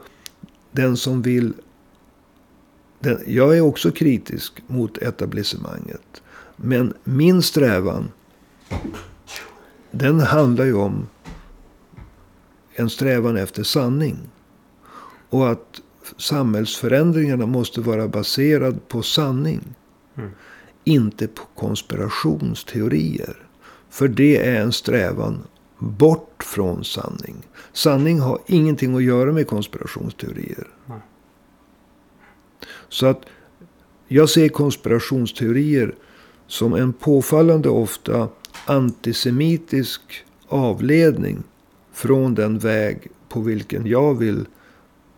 den 0.71 0.97
som 0.97 1.21
vill... 1.21 1.53
Den, 2.99 3.23
jag 3.27 3.57
är 3.57 3.61
också 3.61 3.91
kritisk 3.91 4.53
mot 4.67 4.97
etablissemanget. 4.97 6.21
Men 6.55 6.93
min 7.03 7.41
strävan, 7.41 8.11
den 9.91 10.19
handlar 10.19 10.65
ju 10.65 10.73
om 10.73 11.07
en 12.73 12.89
strävan 12.89 13.37
efter 13.37 13.63
sanning. 13.63 14.17
Och 15.29 15.49
att 15.51 15.81
samhällsförändringarna 16.17 17.45
måste 17.45 17.81
vara 17.81 18.07
baserad 18.07 18.87
på 18.87 19.01
sanning. 19.01 19.75
Mm. 20.15 20.29
Inte 20.83 21.27
på 21.27 21.43
konspirationsteorier. 21.55 23.35
För 23.89 24.07
det 24.07 24.47
är 24.47 24.61
en 24.61 24.71
strävan 24.71 25.43
bort 25.79 26.43
från 26.43 26.83
sanning. 26.83 27.35
Sanning 27.73 28.19
har 28.19 28.39
ingenting 28.47 28.95
att 28.95 29.03
göra 29.03 29.31
med 29.31 29.47
konspirationsteorier. 29.47 30.67
Nej. 30.85 30.99
Så 32.89 33.05
att 33.05 33.21
jag 34.07 34.29
ser 34.29 34.49
konspirationsteorier 34.49 35.95
som 36.47 36.73
en 36.73 36.93
påfallande 36.93 37.69
ofta 37.69 38.27
antisemitisk 38.65 40.25
avledning 40.47 41.43
från 41.93 42.35
den 42.35 42.59
väg 42.59 43.07
på 43.29 43.41
vilken 43.41 43.87
jag 43.87 44.17
vill 44.17 44.45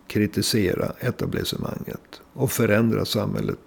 kritisera 0.07 0.91
etablissemanget 0.99 2.21
och 2.33 2.51
förändra 2.51 3.05
samhället 3.05 3.59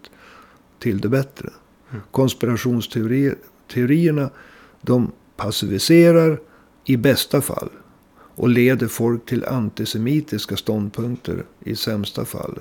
till 0.78 1.00
det 1.00 1.08
bättre. 1.08 1.48
Mm. 1.90 2.02
Konspirationsteorierna 2.10 4.30
de 4.80 5.12
passiviserar 5.36 6.40
i 6.84 6.96
bästa 6.96 7.40
fall 7.40 7.68
och 8.34 8.48
leder 8.48 8.86
folk 8.86 9.26
till 9.26 9.44
antisemitiska 9.44 10.56
ståndpunkter 10.56 11.44
i 11.60 11.76
sämsta 11.76 12.24
fall. 12.24 12.58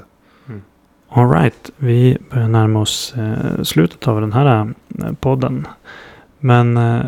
Alright, 1.15 1.71
vi 1.77 2.17
börjar 2.31 2.47
närma 2.47 2.81
oss 2.81 3.13
eh, 3.17 3.63
slutet 3.63 4.07
av 4.07 4.21
den 4.21 4.33
här 4.33 4.73
eh, 4.99 5.13
podden. 5.13 5.67
Men 6.39 6.77
eh, 6.77 7.05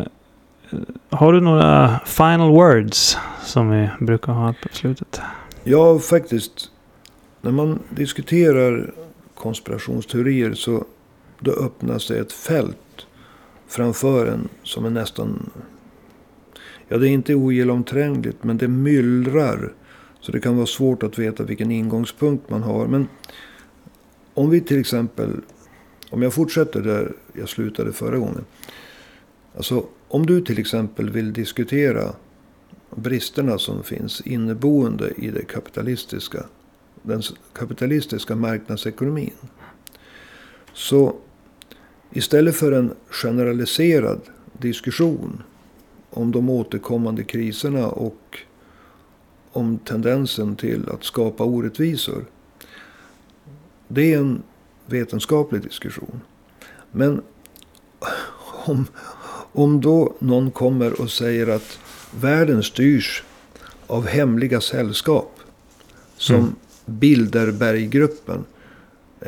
har 1.10 1.32
du 1.32 1.40
några 1.40 2.00
final 2.04 2.50
words 2.50 3.18
som 3.44 3.70
vi 3.70 3.90
brukar 4.00 4.32
ha 4.32 4.54
på 4.62 4.68
slutet? 4.72 5.20
Ja, 5.64 5.98
faktiskt. 5.98 6.70
När 7.40 7.52
man 7.52 7.78
diskuterar 7.90 8.94
konspirationsteorier 9.34 10.54
så 10.54 10.84
då 11.38 11.50
öppnas 11.50 12.08
det 12.08 12.18
ett 12.18 12.32
fält 12.32 13.06
framför 13.68 14.26
en 14.26 14.48
som 14.62 14.84
är 14.84 14.90
nästan... 14.90 15.50
Ja, 16.88 16.98
det 16.98 17.08
är 17.08 17.10
inte 17.10 17.34
ogenomträngligt, 17.34 18.44
men 18.44 18.58
det 18.58 18.68
myllrar. 18.68 19.72
Så 20.20 20.32
det 20.32 20.40
kan 20.40 20.56
vara 20.56 20.66
svårt 20.66 21.02
att 21.02 21.18
veta 21.18 21.42
vilken 21.42 21.70
ingångspunkt 21.70 22.50
man 22.50 22.62
har. 22.62 22.86
Men 22.86 23.08
om 24.34 24.50
vi 24.50 24.60
till 24.60 24.80
exempel... 24.80 25.30
Om 26.10 26.22
jag 26.22 26.34
fortsätter 26.34 26.82
där 26.82 27.12
jag 27.32 27.48
slutade 27.48 27.92
förra 27.92 28.18
gången. 28.18 28.44
Alltså, 29.56 29.86
om 30.08 30.26
du 30.26 30.40
till 30.40 30.58
exempel 30.58 31.10
vill 31.10 31.32
diskutera 31.32 32.12
bristerna 32.96 33.58
som 33.58 33.82
finns 33.82 34.20
inneboende 34.20 35.12
i 35.16 35.30
det 35.30 35.44
kapitalistiska, 35.44 36.46
den 37.02 37.22
kapitalistiska 37.52 38.36
marknadsekonomin. 38.36 39.34
Så 40.72 41.16
istället 42.12 42.56
för 42.56 42.72
en 42.72 42.94
generaliserad 43.10 44.20
diskussion 44.52 45.42
om 46.16 46.32
de 46.32 46.50
återkommande 46.50 47.24
kriserna 47.24 47.88
och 47.88 48.38
om 49.52 49.78
tendensen 49.78 50.56
till 50.56 50.88
att 50.88 51.04
skapa 51.04 51.44
orättvisor. 51.44 52.24
Det 53.88 54.14
är 54.14 54.18
en 54.18 54.42
vetenskaplig 54.86 55.62
diskussion. 55.62 56.20
Men 56.92 57.22
om, 58.64 58.86
om 59.52 59.80
då 59.80 60.14
någon 60.18 60.50
kommer 60.50 61.00
och 61.00 61.10
säger 61.10 61.46
att 61.46 61.78
världen 62.20 62.62
styrs 62.62 63.24
av 63.86 64.06
hemliga 64.06 64.60
sällskap. 64.60 65.40
Som 66.16 66.36
Mm. 66.36 66.54
Bilderberggruppen. 66.84 68.44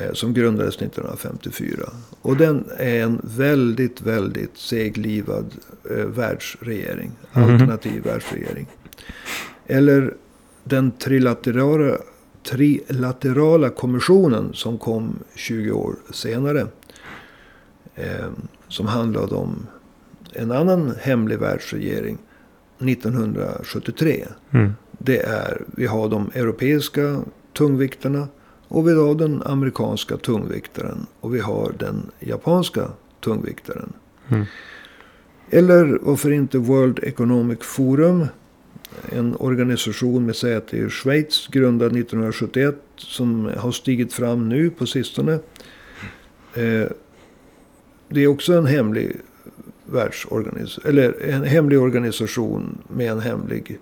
Eh, 0.00 0.12
som 0.12 0.34
grundades 0.34 0.76
1954. 0.76 1.90
Och 2.22 2.36
den 2.36 2.64
är 2.76 3.02
en 3.02 3.20
väldigt, 3.22 4.00
väldigt 4.00 4.58
seglivad 4.58 5.54
eh, 5.90 5.96
världsregering. 5.96 7.10
Mhm. 7.32 7.44
Alternativ 7.44 8.02
världsregering. 8.02 8.66
Eller 9.66 10.14
den 10.64 10.90
trilaterala, 10.90 11.96
trilaterala 12.42 13.70
kommissionen 13.70 14.52
som 14.54 14.78
kom 14.78 15.18
20 15.34 15.70
år 15.70 15.94
senare. 16.12 16.66
Eh, 17.94 18.28
som 18.68 18.86
handlade 18.86 19.34
om 19.34 19.66
en 20.32 20.52
annan 20.52 20.94
hemlig 21.00 21.38
världsregering 21.38 22.18
1973. 22.78 24.26
Mm. 24.50 24.72
Det 24.98 25.18
är, 25.18 25.62
vi 25.66 25.86
har 25.86 26.08
de 26.08 26.30
europeiska 26.34 27.22
tungviktarna 27.52 28.28
och 28.68 28.88
vi 28.88 28.94
har 28.94 29.14
den 29.14 29.42
amerikanska 29.42 30.16
tungviktaren 30.16 31.06
och 31.20 31.34
vi 31.34 31.40
har 31.40 31.72
den 31.78 32.10
japanska 32.20 32.88
tungviktaren. 33.20 33.92
Mm. 34.28 34.44
Eller 35.50 35.98
varför 36.02 36.30
inte 36.30 36.58
World 36.58 36.98
Economic 37.02 37.58
Forum? 37.62 38.26
En 39.12 39.36
organisation 39.36 40.26
med 40.26 40.36
säte 40.36 40.76
i 40.76 40.90
Schweiz 40.90 41.46
grundad 41.46 41.86
1971 41.86 42.74
som 42.96 43.50
har 43.56 43.72
stigit 43.72 44.12
fram 44.12 44.48
nu 44.48 44.70
på 44.70 44.86
sistone. 44.86 45.32
Eh, 46.54 46.88
det 48.08 48.20
är 48.20 48.26
också 48.26 48.52
en 48.52 48.66
hemlig 48.66 49.16
världsorganisation. 49.84 50.90
Eller 50.90 51.22
en 51.22 51.44
hemlig 51.44 51.80
organisation 51.80 52.78
med 52.88 53.10
en 53.10 53.20
hemlig 53.20 53.78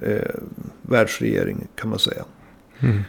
eh, 0.00 0.34
världsregering 0.82 1.66
kan 1.74 1.90
man 1.90 1.98
säga. 1.98 2.24
Mm. 2.80 3.02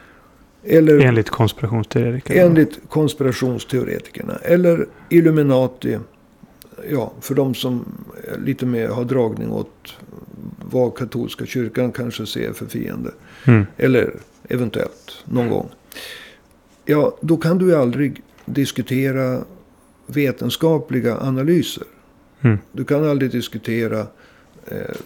Eller 0.64 0.98
Enligt 0.98 1.30
konspirationsteoretiker. 1.30 2.46
enligt 2.46 2.78
konspirationsteoretikerna. 2.88 4.36
Eller 4.36 4.86
Illuminati. 5.08 5.98
Ja, 6.90 7.12
för 7.20 7.34
de 7.34 7.54
som 7.54 7.84
lite 8.44 8.66
mer 8.66 8.88
har 8.88 9.04
dragning 9.04 9.50
åt 9.52 9.94
vad 10.70 10.96
katolska 10.96 11.46
kyrkan 11.46 11.92
kanske 11.92 12.26
ser 12.26 12.52
för 12.52 12.66
fiende. 12.66 13.10
Mm. 13.46 13.66
Eller 13.76 14.14
eventuellt 14.48 15.24
någon 15.24 15.48
gång. 15.48 15.68
Ja, 16.84 17.16
då 17.20 17.36
kan 17.36 17.58
du 17.58 17.66
ju 17.66 17.74
aldrig 17.74 18.22
diskutera 18.44 19.44
vetenskapliga 20.06 21.18
analyser. 21.18 21.84
Mm. 22.40 22.58
Du 22.72 22.84
kan 22.84 23.04
aldrig 23.10 23.30
diskutera 23.30 24.06
eh, 24.66 24.96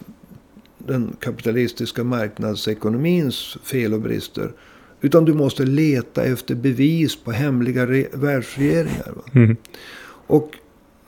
den 0.77 1.15
kapitalistiska 1.19 2.03
marknadsekonomins 2.03 3.57
fel 3.63 3.93
och 3.93 4.01
brister. 4.01 4.51
Utan 5.03 5.25
du 5.25 5.33
måste 5.33 5.65
leta 5.65 6.23
efter 6.23 6.55
bevis 6.55 7.23
på 7.23 7.31
hemliga 7.31 7.85
re- 7.85 8.17
världsregeringar. 8.17 9.13
Mm. 9.33 9.55
Och 10.27 10.51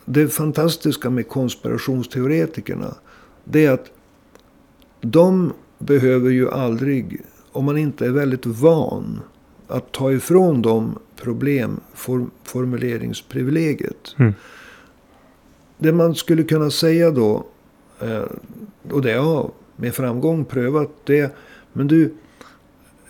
det 0.04 0.28
fantastiska 0.28 1.10
med 1.10 1.28
konspirationsteoretikerna. 1.28 2.94
Det 3.44 3.66
är 3.66 3.70
att 3.70 3.90
de 5.00 5.52
behöver 5.78 6.30
ju 6.30 6.50
aldrig, 6.50 7.20
om 7.52 7.64
man 7.64 7.78
inte 7.78 8.06
är 8.06 8.10
väldigt 8.10 8.46
van, 8.46 9.20
att 9.68 9.92
ta 9.92 10.12
ifrån 10.12 10.62
dem 10.62 10.98
problemformuleringsprivilegiet. 11.16 14.14
Mm. 14.18 14.34
Det 15.78 15.92
man 15.92 16.14
skulle 16.14 16.42
kunna 16.42 16.70
säga 16.70 17.10
då, 17.10 17.46
eh, 18.00 18.24
och 18.90 19.02
det 19.02 19.12
har 19.12 19.34
jag 19.34 19.50
med 19.76 19.94
framgång 19.94 20.44
prövat, 20.44 20.90
det 21.04 21.20
är, 21.20 21.30
men 21.72 21.86
du, 21.86 22.14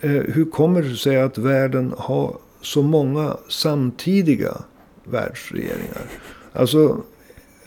Eh, 0.01 0.11
hur 0.11 0.45
kommer 0.45 0.81
det 0.81 0.95
sig 0.95 1.21
att 1.21 1.37
världen 1.37 1.93
har 1.97 2.37
så 2.61 2.81
många 2.81 3.37
samtidiga 3.49 4.57
världsregeringar? 5.03 6.01
Alltså, 6.53 7.01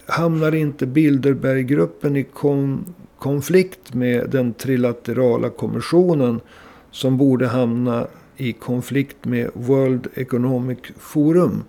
hamnar 0.06 0.54
inte 0.54 0.86
Bilderberggruppen 0.86 2.16
i 2.16 2.22
kon- 2.24 2.94
konflikt 3.18 3.94
med 3.94 4.30
den 4.30 4.54
trilaterala 4.54 5.50
kommissionen 5.50 6.40
som 6.90 7.16
borde 7.16 7.46
hamna 7.46 8.06
i 8.36 8.52
konflikt 8.52 9.24
med 9.24 9.50
World 9.54 10.06
Economic 10.14 10.78
Forum? 10.98 11.64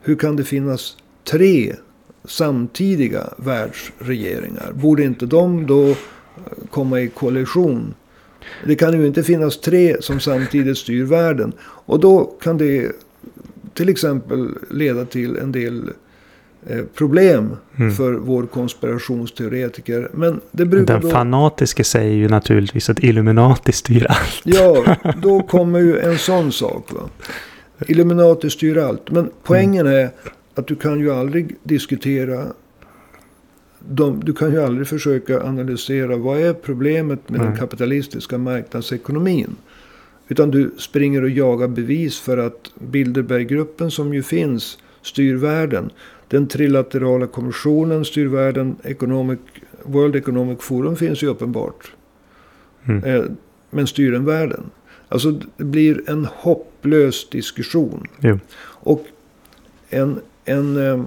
Hur 0.00 0.16
kan 0.16 0.36
det 0.36 0.44
finnas 0.44 0.96
tre 1.30 1.74
samtidiga 2.24 3.32
världsregeringar? 3.36 4.72
Borde 4.74 5.04
inte 5.04 5.26
de 5.26 5.66
då 5.66 5.94
komma 6.70 7.00
i 7.00 7.08
koalition? 7.08 7.94
Det 8.66 8.74
kan 8.74 9.00
ju 9.00 9.06
inte 9.06 9.22
finnas 9.22 9.60
tre 9.60 9.96
som 10.00 10.20
samtidigt 10.20 10.78
styr 10.78 11.04
världen. 11.04 11.52
Och 11.62 12.00
då 12.00 12.24
kan 12.24 12.58
det 12.58 12.92
till 13.74 13.88
exempel 13.88 14.48
leda 14.70 15.04
till 15.04 15.36
en 15.36 15.52
del 15.52 15.90
eh, 16.66 16.80
problem 16.94 17.56
Mm. 17.78 17.92
för 17.94 18.12
vår 18.12 18.46
konspirationsteoretiker. 18.46 20.08
Men 20.12 20.40
det 20.50 20.64
brukar 20.64 20.94
Den 20.94 21.02
då... 21.02 21.10
fanatiske 21.10 21.84
säger 21.84 22.14
ju 22.14 22.28
naturligtvis 22.28 22.90
att 22.90 22.98
Illuminati 22.98 23.72
styr 23.72 24.06
allt. 24.08 24.40
Ja, 24.44 24.96
då 25.22 25.42
kommer 25.42 25.78
ju 25.78 25.98
en 25.98 26.18
sån 26.18 26.52
sak. 26.52 26.92
Va? 26.92 27.00
Illuminati 27.86 28.50
styr 28.50 28.76
allt. 28.78 29.10
Men 29.10 29.30
poängen 29.42 29.86
är 29.86 30.10
att 30.54 30.66
du 30.66 30.76
kan 30.76 31.00
ju 31.00 31.12
aldrig 31.12 31.56
diskutera. 31.62 32.44
De, 33.88 34.24
du 34.24 34.32
kan 34.32 34.52
ju 34.52 34.62
aldrig 34.62 34.88
försöka 34.88 35.42
analysera 35.42 36.16
vad 36.16 36.40
är 36.40 36.52
problemet 36.52 37.28
med 37.28 37.40
den 37.40 37.48
Nej. 37.48 37.58
kapitalistiska 37.58 38.38
marknadsekonomin. 38.38 39.56
Utan 40.28 40.50
du 40.50 40.70
springer 40.78 41.22
och 41.22 41.30
jagar 41.30 41.68
bevis 41.68 42.20
för 42.20 42.38
att 42.38 42.70
Bilderberggruppen 42.78 43.90
som 43.90 44.14
ju 44.14 44.22
finns 44.22 44.78
styr 45.02 45.34
världen. 45.34 45.90
Den 46.28 46.46
trilaterala 46.46 47.26
kommissionen 47.26 48.04
styr 48.04 48.26
världen. 48.26 48.76
Economic, 48.82 49.38
World 49.82 50.16
Economic 50.16 50.58
Forum 50.60 50.96
finns 50.96 51.22
ju 51.22 51.26
uppenbart. 51.26 51.92
Mm. 52.84 53.04
Eh, 53.04 53.24
men 53.70 53.86
styr 53.86 54.12
den 54.12 54.24
världen? 54.24 54.70
Alltså 55.08 55.40
det 55.56 55.64
blir 55.64 56.10
en 56.10 56.24
hopplös 56.24 57.30
diskussion. 57.30 58.06
Jo. 58.20 58.38
Och 58.62 59.06
en, 59.88 60.20
en, 60.44 60.76
eh, 60.76 61.04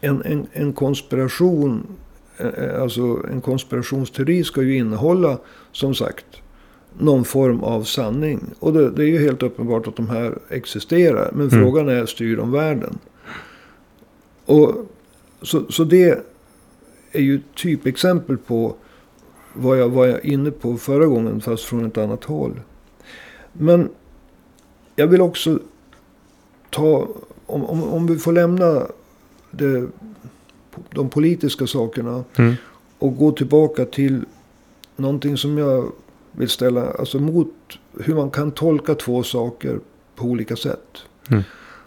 en, 0.00 0.22
en, 0.22 0.46
en 0.52 0.72
konspiration, 0.72 1.86
eh, 2.38 2.82
alltså 2.82 3.26
en 3.30 3.40
konspirationsteori 3.40 4.44
ska 4.44 4.62
ju 4.62 4.76
innehålla, 4.76 5.38
som 5.72 5.94
sagt, 5.94 6.26
någon 6.98 7.24
form 7.24 7.60
av 7.60 7.82
sanning. 7.82 8.40
Och 8.58 8.72
det, 8.72 8.90
det 8.90 9.02
är 9.02 9.06
ju 9.06 9.18
helt 9.18 9.42
uppenbart 9.42 9.86
att 9.86 9.96
de 9.96 10.08
här 10.08 10.38
existerar. 10.48 11.30
Men 11.32 11.48
Mm. 11.48 11.64
frågan 11.64 11.88
är, 11.88 12.06
styr 12.06 12.36
de 12.36 12.52
världen? 12.52 12.98
Och 14.46 14.74
så, 15.42 15.72
så 15.72 15.84
det 15.84 16.24
är 17.12 17.20
ju 17.20 17.40
typexempel 17.56 18.38
på 18.38 18.74
vad 19.54 19.78
jag 19.78 19.88
var 19.88 20.26
inne 20.26 20.50
på 20.50 20.76
förra 20.76 21.06
gången, 21.06 21.40
fast 21.40 21.64
från 21.64 21.86
ett 21.86 21.98
annat 21.98 22.24
håll. 22.24 22.60
Men 23.52 23.88
jag 24.96 25.06
vill 25.06 25.20
också 25.20 25.58
ta, 26.70 27.08
om, 27.46 27.64
om, 27.64 27.82
om 27.82 28.06
vi 28.06 28.18
får 28.18 28.32
lämna 28.32 28.86
det, 29.50 29.88
de 30.90 31.08
politiska 31.10 31.66
sakerna 31.66 32.24
Mm. 32.36 32.54
och 32.98 33.16
gå 33.16 33.32
tillbaka 33.32 33.84
till 33.84 34.24
någonting 34.96 35.36
som 35.36 35.58
jag 35.58 35.92
vill 36.32 36.48
ställa, 36.48 36.90
alltså 36.90 37.18
mot 37.18 37.54
hur 38.00 38.14
man 38.14 38.30
kan 38.30 38.50
tolka 38.52 38.94
två 38.94 39.22
saker 39.22 39.80
på 40.16 40.24
olika 40.24 40.56
sätt. 40.56 40.98
Mm. 41.30 41.42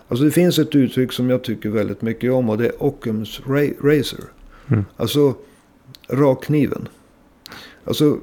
Alltså 0.07 0.25
det 0.25 0.31
finns 0.31 0.59
ett 0.59 0.75
uttryck 0.75 1.11
som 1.13 1.29
jag 1.29 1.43
tycker 1.43 1.69
väldigt 1.69 2.01
mycket 2.01 2.31
om 2.31 2.49
och 2.49 2.57
det 2.57 2.67
är 2.67 2.83
Occams 2.83 3.39
ra- 3.41 3.81
razor. 3.83 4.25
Mm. 4.67 4.85
Alltså 4.97 5.35
rakkniven. 6.07 6.87
Alltså 7.85 8.17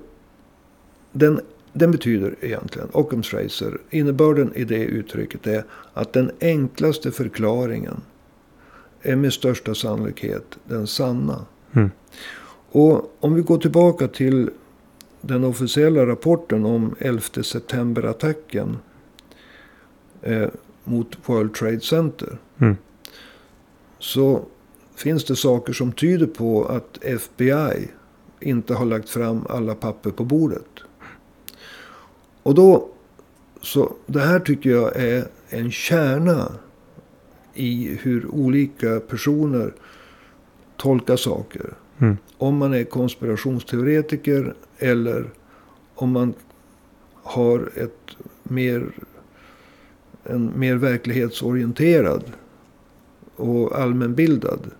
den, 1.12 1.41
den 1.72 1.91
betyder 1.91 2.34
egentligen, 2.41 2.89
Occams 2.93 3.34
razor, 3.34 3.80
innebörden 3.91 4.53
i 4.55 4.64
det 4.64 4.84
uttrycket 4.84 5.47
är 5.47 5.64
att 5.95 6.12
den 6.12 6.30
enklaste 6.41 7.11
förklaringen 7.12 8.01
är 9.03 9.16
med 9.16 9.32
största 9.32 9.74
sannolikhet 9.74 10.59
den 10.64 10.86
sanna. 10.86 11.44
Mm. 11.72 11.90
Och 12.70 13.16
om 13.20 13.34
vi 13.34 13.42
går 13.42 13.59
tillbaka 13.59 14.09
till 14.09 14.51
den 15.20 15.44
officiella 15.44 16.07
rapporten 16.07 16.64
om 16.64 16.94
11 16.99 17.20
september-attacken 17.42 18.76
eh, 20.22 20.49
mot 20.84 21.16
World 21.26 21.55
Trade 21.55 21.80
Center. 21.80 22.38
Mm. 22.59 22.76
Så 23.99 24.42
finns 24.94 25.24
det 25.24 25.36
saker 25.36 25.72
som 25.72 25.92
tyder 25.92 26.26
på 26.26 26.64
att 26.64 26.99
FBI 27.05 27.88
inte 28.40 28.74
har 28.74 28.84
lagt 28.84 29.09
fram 29.09 29.46
alla 29.49 29.74
papper 29.74 30.11
på 30.11 30.24
bordet. 30.24 30.68
Och 32.42 32.55
då, 32.55 32.88
så 33.62 33.92
det 34.07 34.20
här 34.20 34.40
tycker 34.40 34.70
jag 34.70 34.96
är 34.96 35.24
en 35.49 35.70
kärna 35.70 36.53
i 37.59 37.98
hur 38.02 38.26
olika 38.26 39.00
personer 39.00 39.72
tolkar 40.76 41.16
saker. 41.16 41.74
Mm. 41.98 42.16
Om 42.38 42.56
man 42.56 42.74
är 42.74 42.84
konspirationsteoretiker 42.84 44.54
eller 44.78 45.30
om 45.94 46.11
man 46.12 46.34
har 47.14 47.70
ett 47.74 48.16
mer, 48.42 48.86
en 50.24 50.52
mer 50.56 50.76
verklighetsorienterad 50.76 52.24
och 53.36 53.78
allmänbildad. 53.78 54.70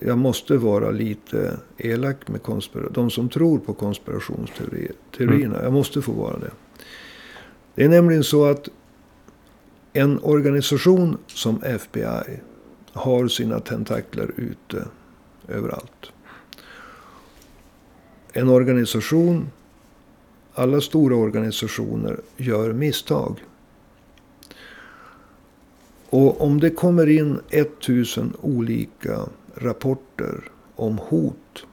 Jag 0.00 0.18
måste 0.18 0.56
vara 0.56 0.90
lite 0.90 1.56
elak 1.76 2.28
med 2.28 2.42
konspira- 2.42 2.90
de 2.92 3.10
som 3.10 3.28
tror 3.28 3.58
på 3.58 3.74
konspirationsteorierna. 3.74 5.62
Jag 5.62 5.72
måste 5.72 6.02
få 6.02 6.12
vara 6.12 6.38
det. 6.38 6.50
Det 7.74 7.84
är 7.84 7.88
nämligen 7.88 8.24
så 8.24 8.44
att 8.44 8.68
en 9.98 10.20
organisation 10.22 11.18
som 11.26 11.62
FBI 11.62 12.40
har 12.92 13.28
sina 13.28 13.60
tentakler 13.60 14.30
ute 14.36 14.84
överallt. 15.48 16.12
En 18.32 18.48
organisation, 18.48 19.50
alla 20.54 20.80
stora 20.80 21.16
organisationer 21.16 22.20
gör 22.36 22.72
misstag. 22.72 23.44
Och 26.10 26.40
om 26.40 26.60
det 26.60 26.70
kommer 26.70 27.06
in 27.06 27.40
1000 27.50 28.32
olika 28.40 29.20
rapporter 29.54 30.50
om 30.76 30.98
hot. 30.98 31.66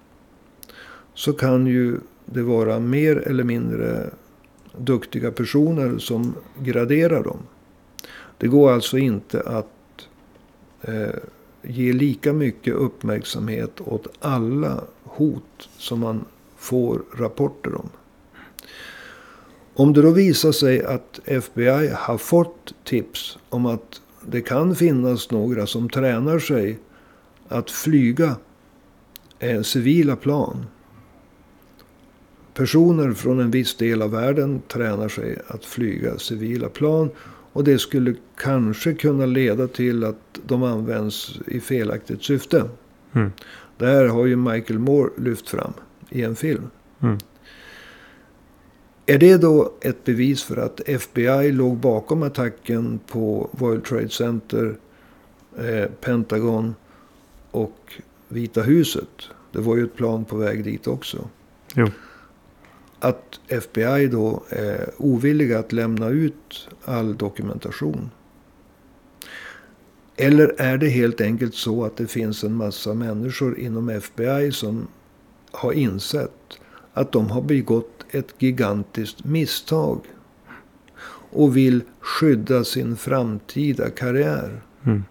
Så 1.13 1.33
kan 1.33 1.67
ju 1.67 1.99
det 2.25 2.41
vara 2.41 2.79
mer 2.79 3.15
eller 3.15 3.43
mindre 3.43 4.09
duktiga 4.77 5.31
personer 5.31 5.97
som 5.97 6.35
graderar 6.59 7.23
dem. 7.23 7.39
Det 8.37 8.47
går 8.47 8.71
alltså 8.71 8.97
inte 8.97 9.41
att 9.41 10.07
eh, 10.81 11.15
ge 11.61 11.93
lika 11.93 12.33
mycket 12.33 12.73
uppmärksamhet 12.73 13.81
åt 13.81 14.07
alla 14.19 14.83
hot 15.03 15.69
som 15.77 15.99
man 15.99 16.25
får 16.57 17.01
rapporter 17.17 17.75
om. 17.75 17.89
Om 19.73 19.93
det 19.93 20.01
då 20.01 20.11
visar 20.11 20.51
sig 20.51 20.83
att 20.85 21.19
FBI 21.25 21.91
har 21.93 22.17
fått 22.17 22.73
tips 22.83 23.37
om 23.49 23.65
att 23.65 24.01
det 24.27 24.41
kan 24.41 24.75
finnas 24.75 25.31
några 25.31 25.67
som 25.67 25.89
tränar 25.89 26.39
sig 26.39 26.79
att 27.47 27.71
flyga 27.71 28.35
eh, 29.39 29.61
civila 29.61 30.15
plan. 30.15 30.65
Personer 32.53 33.13
från 33.13 33.39
en 33.39 33.51
viss 33.51 33.75
del 33.77 34.01
av 34.01 34.11
världen 34.11 34.61
tränar 34.67 35.09
sig 35.09 35.41
att 35.47 35.65
flyga 35.65 36.17
civila 36.17 36.69
plan. 36.69 37.09
Och 37.55 37.63
det 37.63 37.79
skulle 37.79 38.15
kanske 38.37 38.93
kunna 38.93 39.25
leda 39.25 39.67
till 39.67 40.03
att 40.03 40.39
de 40.45 40.63
används 40.63 41.39
i 41.47 41.59
felaktigt 41.59 42.23
syfte. 42.23 42.69
Mm. 43.13 43.31
Det 43.77 43.85
här 43.85 44.05
har 44.05 44.25
ju 44.25 44.35
Michael 44.35 44.79
Moore 44.79 45.09
lyft 45.17 45.49
fram 45.49 45.73
i 46.09 46.23
en 46.23 46.35
film. 46.35 46.67
Mm. 46.99 47.17
Är 49.05 49.17
det 49.17 49.37
då 49.37 49.73
ett 49.81 50.03
bevis 50.03 50.43
för 50.43 50.57
att 50.57 50.81
FBI 50.85 51.51
låg 51.51 51.77
bakom 51.77 52.23
attacken 52.23 52.99
på 53.07 53.49
World 53.51 53.83
Trade 53.83 54.09
Center, 54.09 54.75
eh, 55.57 55.91
Pentagon 56.01 56.75
och 57.51 57.93
Vita 58.27 58.61
huset? 58.61 59.29
Det 59.51 59.59
var 59.59 59.75
ju 59.75 59.83
ett 59.83 59.95
plan 59.95 60.25
på 60.25 60.37
väg 60.37 60.63
dit 60.63 60.87
också. 60.87 61.29
Jo. 61.75 61.87
Att 63.05 63.39
FBI 63.47 64.07
då 64.07 64.43
är 64.49 64.89
ovilliga 64.97 65.59
att 65.59 65.71
lämna 65.71 66.09
ut 66.09 66.69
all 66.85 67.17
dokumentation. 67.17 68.09
Eller 70.15 70.61
är 70.61 70.77
det 70.77 70.89
helt 70.89 71.21
enkelt 71.21 71.55
så 71.55 71.85
att 71.85 71.97
det 71.97 72.07
finns 72.07 72.43
en 72.43 72.53
massa 72.53 72.93
människor 72.93 73.59
inom 73.59 73.89
FBI 73.89 74.51
som 74.51 74.87
har 75.51 75.73
insett 75.73 76.59
att 76.93 77.11
de 77.11 77.29
har 77.29 77.41
begått 77.41 78.05
ett 78.11 78.33
gigantiskt 78.39 79.25
misstag. 79.25 79.99
Och 81.31 81.57
vill 81.57 81.81
skydda 81.99 82.63
sin 82.63 82.97
framtida 82.97 83.89
karriär. 83.89 84.61
Mm. 84.83 85.03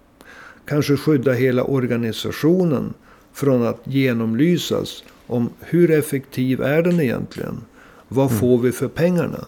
Kanske 0.65 0.97
skydda 0.97 1.33
hela 1.33 1.65
organisationen 1.65 2.95
från 3.33 3.67
att 3.67 3.81
genomlysas 3.85 5.05
om 5.27 5.51
hur 5.61 5.91
effektiv 5.91 6.63
är 6.63 6.83
den 6.83 7.01
egentligen? 7.01 7.61
Vad 8.09 8.27
Mm. 8.27 8.39
får 8.41 8.59
vi 8.59 8.73
för 8.73 8.89
pengarna? 8.89 9.45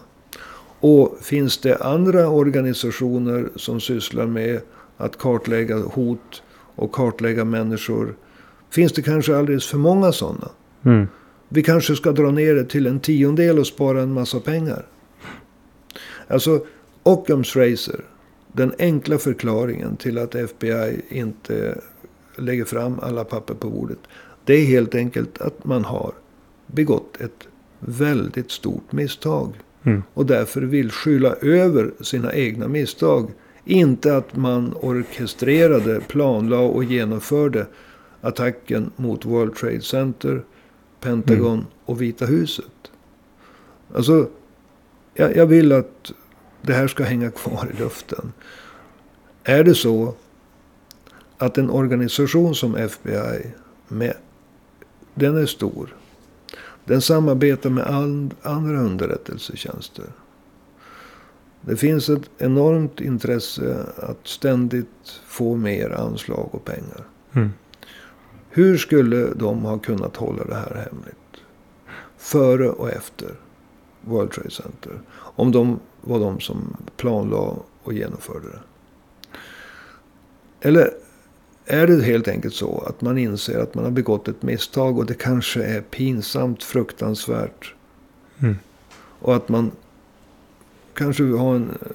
Och 0.79 1.17
finns 1.21 1.57
det 1.57 1.75
andra 1.77 2.29
organisationer 2.29 3.49
som 3.55 3.79
sysslar 3.79 4.25
med 4.25 4.61
att 4.97 5.17
kartlägga 5.17 5.77
hot 5.77 6.43
och 6.75 6.91
kartlägga 6.91 7.45
människor? 7.45 8.15
Finns 8.69 8.93
det 8.93 9.01
kanske 9.01 9.37
alldeles 9.37 9.67
för 9.67 9.77
många 9.77 10.11
sådana? 10.11 10.49
Mm. 10.85 11.07
Vi 11.49 11.63
kanske 11.63 11.95
ska 11.95 12.11
dra 12.11 12.31
ner 12.31 12.55
det 12.55 12.65
till 12.65 12.87
en 12.87 12.99
tiondel 12.99 13.59
och 13.59 13.67
spara 13.67 14.01
en 14.01 14.13
massa 14.13 14.39
pengar. 14.39 14.85
Alltså, 16.27 16.65
Occams 17.03 17.55
Razor. 17.55 18.05
Den 18.53 18.73
enkla 18.79 19.17
förklaringen 19.17 19.97
till 19.97 20.17
att 20.17 20.35
FBI 20.35 21.01
inte 21.09 21.81
lägger 22.35 22.65
fram 22.65 22.99
alla 23.01 23.23
papper 23.23 23.53
på 23.53 23.69
bordet. 23.69 23.99
Det 24.45 24.53
är 24.53 24.65
helt 24.65 24.95
enkelt 24.95 25.41
att 25.41 25.65
man 25.65 25.85
har 25.85 26.11
begått 26.67 27.21
ett 27.21 27.47
väldigt 27.79 28.51
stort 28.51 28.91
misstag. 28.91 29.53
Mm. 29.83 30.03
Och 30.13 30.25
därför 30.25 30.61
vill 30.61 30.91
skylla 30.91 31.33
över 31.33 31.91
sina 32.01 32.33
egna 32.33 32.67
misstag. 32.67 33.31
Inte 33.65 34.17
att 34.17 34.35
man 34.35 34.73
orkestrerade, 34.81 36.01
planlade 36.07 36.63
och 36.67 36.83
genomförde 36.83 37.67
attacken 38.21 38.91
mot 38.95 39.25
World 39.25 39.55
Trade 39.55 39.81
Center, 39.81 40.43
Pentagon 40.99 41.53
Mm. 41.53 41.65
och 41.85 42.01
Vita 42.01 42.25
huset. 42.25 42.91
Alltså, 43.93 44.29
jag, 45.13 45.35
jag 45.35 45.45
vill 45.45 45.71
att 45.71 46.11
det 46.61 46.73
här 46.73 46.87
ska 46.87 47.03
hänga 47.03 47.31
kvar 47.31 47.69
i 47.73 47.79
luften. 47.79 48.33
Är 49.43 49.63
det 49.63 49.75
så 49.75 50.13
att 51.37 51.57
en 51.57 51.69
organisation 51.69 52.55
som 52.55 52.75
FBI 52.75 53.51
med 53.87 54.13
den 55.13 55.37
är 55.37 55.45
stor. 55.45 55.95
Den 56.87 57.01
samarbetar 57.01 57.69
med 57.69 57.83
all, 57.83 58.29
andra 58.41 58.79
underrättelsetjänster. 58.79 60.05
Det 61.61 61.75
finns 61.75 62.09
ett 62.09 62.29
enormt 62.37 63.01
intresse 63.01 63.85
att 63.97 64.27
ständigt 64.27 65.21
få 65.27 65.55
mer 65.55 65.89
anslag 65.89 66.49
och 66.51 66.65
pengar. 66.65 67.07
Mm. 67.33 67.49
Hur 68.49 68.77
skulle 68.77 69.33
de 69.33 69.65
ha 69.65 69.79
kunnat 69.79 70.15
hålla 70.15 70.43
det 70.43 70.55
här 70.55 70.87
hemligt? 70.89 71.43
Före 72.17 72.69
och 72.69 72.89
efter 72.89 73.29
World 74.01 74.31
Trade 74.31 74.51
Center. 74.51 75.01
Om 75.13 75.51
de 75.51 75.79
var 76.01 76.19
de 76.19 76.39
som 76.39 76.77
planlade 76.97 77.55
och 77.83 77.93
genomförde 77.93 78.47
det. 78.47 78.59
Eller 80.67 80.93
är 81.67 81.87
det 81.87 82.03
helt 82.03 82.27
enkelt 82.27 82.53
så 82.53 82.83
att 82.87 83.01
man 83.01 83.17
inser 83.17 83.59
att 83.59 83.75
man 83.75 83.83
har 83.83 83.91
begått 83.91 84.27
ett 84.27 84.41
misstag 84.41 84.97
och 84.97 85.05
det 85.05 85.13
kanske 85.13 85.63
är 85.63 85.81
pinsamt, 85.81 86.63
fruktansvärt. 86.63 87.73
Mm. 88.39 88.55
Och 89.19 89.35
att 89.35 89.49
man 89.49 89.71
kanske 90.93 91.23
har 91.23 91.55
en 91.55 91.69
eh, 91.69 91.87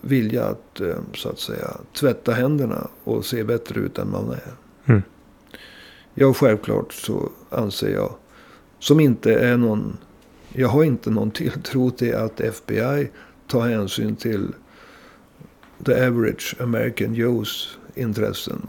vilja 0.00 0.44
att 0.44 0.80
eh, 0.80 0.96
så 1.14 1.28
att 1.28 1.38
säga 1.38 1.76
tvätta 1.92 2.32
händerna 2.32 2.88
och 3.04 3.24
se 3.24 3.44
bättre 3.44 3.80
ut 3.80 3.98
än 3.98 4.10
man 4.10 4.30
är. 4.30 4.54
Mm. 4.84 5.02
Ja, 6.14 6.34
självklart 6.34 6.92
så 6.92 7.30
anser 7.50 7.88
jag, 7.88 8.14
som 8.78 9.00
inte 9.00 9.34
är 9.34 9.56
någon, 9.56 9.98
jag 10.52 10.68
har 10.68 10.84
inte 10.84 11.10
någon 11.10 11.30
tilltro 11.30 11.90
till 11.90 12.14
att 12.14 12.40
FBI 12.40 13.10
tar 13.46 13.68
hänsyn 13.68 14.16
till 14.16 14.54
the 15.84 16.06
average 16.06 16.56
American 16.60 17.14
Joes 17.14 17.78
intressen. 17.94 18.66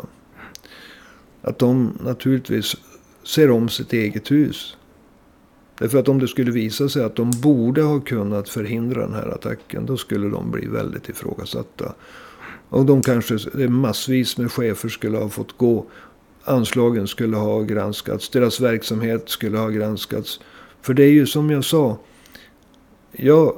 Att 1.43 1.59
de 1.59 1.97
naturligtvis 2.03 2.75
ser 3.23 3.51
om 3.51 3.69
sitt 3.69 3.93
eget 3.93 4.31
hus. 4.31 4.77
Därför 5.79 5.99
att 5.99 6.07
om 6.07 6.19
det 6.19 6.27
skulle 6.27 6.51
visa 6.51 6.89
sig 6.89 7.03
att 7.03 7.15
de 7.15 7.31
borde 7.31 7.81
ha 7.81 7.99
kunnat 7.99 8.49
förhindra 8.49 9.01
den 9.01 9.13
här 9.13 9.27
attacken. 9.27 9.85
Då 9.85 9.97
skulle 9.97 10.29
de 10.29 10.51
bli 10.51 10.67
väldigt 10.67 11.09
ifrågasatta. 11.09 11.93
Och 12.69 12.85
de 12.85 13.01
kanske, 13.01 13.37
massvis 13.67 14.37
med 14.37 14.51
chefer 14.51 14.89
skulle 14.89 15.17
ha 15.17 15.29
fått 15.29 15.57
gå. 15.57 15.85
Anslagen 16.43 17.07
skulle 17.07 17.37
ha 17.37 17.61
granskats. 17.61 18.29
Deras 18.29 18.59
verksamhet 18.61 19.29
skulle 19.29 19.57
ha 19.57 19.69
granskats. 19.69 20.39
För 20.81 20.93
det 20.93 21.03
är 21.03 21.11
ju 21.11 21.25
som 21.25 21.49
jag 21.49 21.65
sa. 21.65 21.97
Jag 23.11 23.57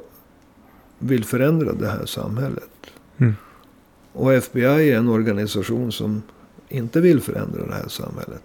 vill 0.99 1.25
förändra 1.25 1.73
det 1.73 1.87
här 1.87 2.05
samhället. 2.05 2.69
Mm. 3.17 3.35
Och 4.13 4.33
FBI 4.33 4.91
är 4.91 4.97
en 4.97 5.09
organisation 5.09 5.91
som 5.91 6.21
inte 6.75 7.01
vill 7.01 7.21
förändra 7.21 7.65
det 7.65 7.73
här 7.73 7.87
samhället. 7.87 8.43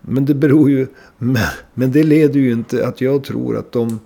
Men 0.00 0.24
det 0.24 0.34
beror 0.34 0.70
ju... 0.70 0.86
Men, 1.18 1.48
men 1.74 1.92
det 1.92 2.02
leder 2.02 2.40
ju 2.40 2.52
inte 2.52 2.86
att 2.86 3.00
jag 3.00 3.24
tror 3.24 3.56
att 3.56 3.72
de 3.72 3.98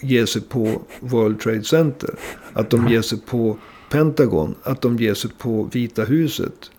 ger 0.00 0.26
sig 0.26 0.42
på 0.42 0.82
World 1.00 1.40
Trade 1.40 1.64
Center. 1.64 2.14
Att 2.52 2.70
de 2.70 2.88
ger 2.88 3.02
sig 3.02 3.20
på 3.20 3.58
Pentagon. 3.90 4.54
Att 4.62 4.80
de 4.80 4.96
ger 4.96 5.14
sig 5.14 5.30
på 5.38 5.68
Vita 5.72 6.04
huset. 6.04 6.70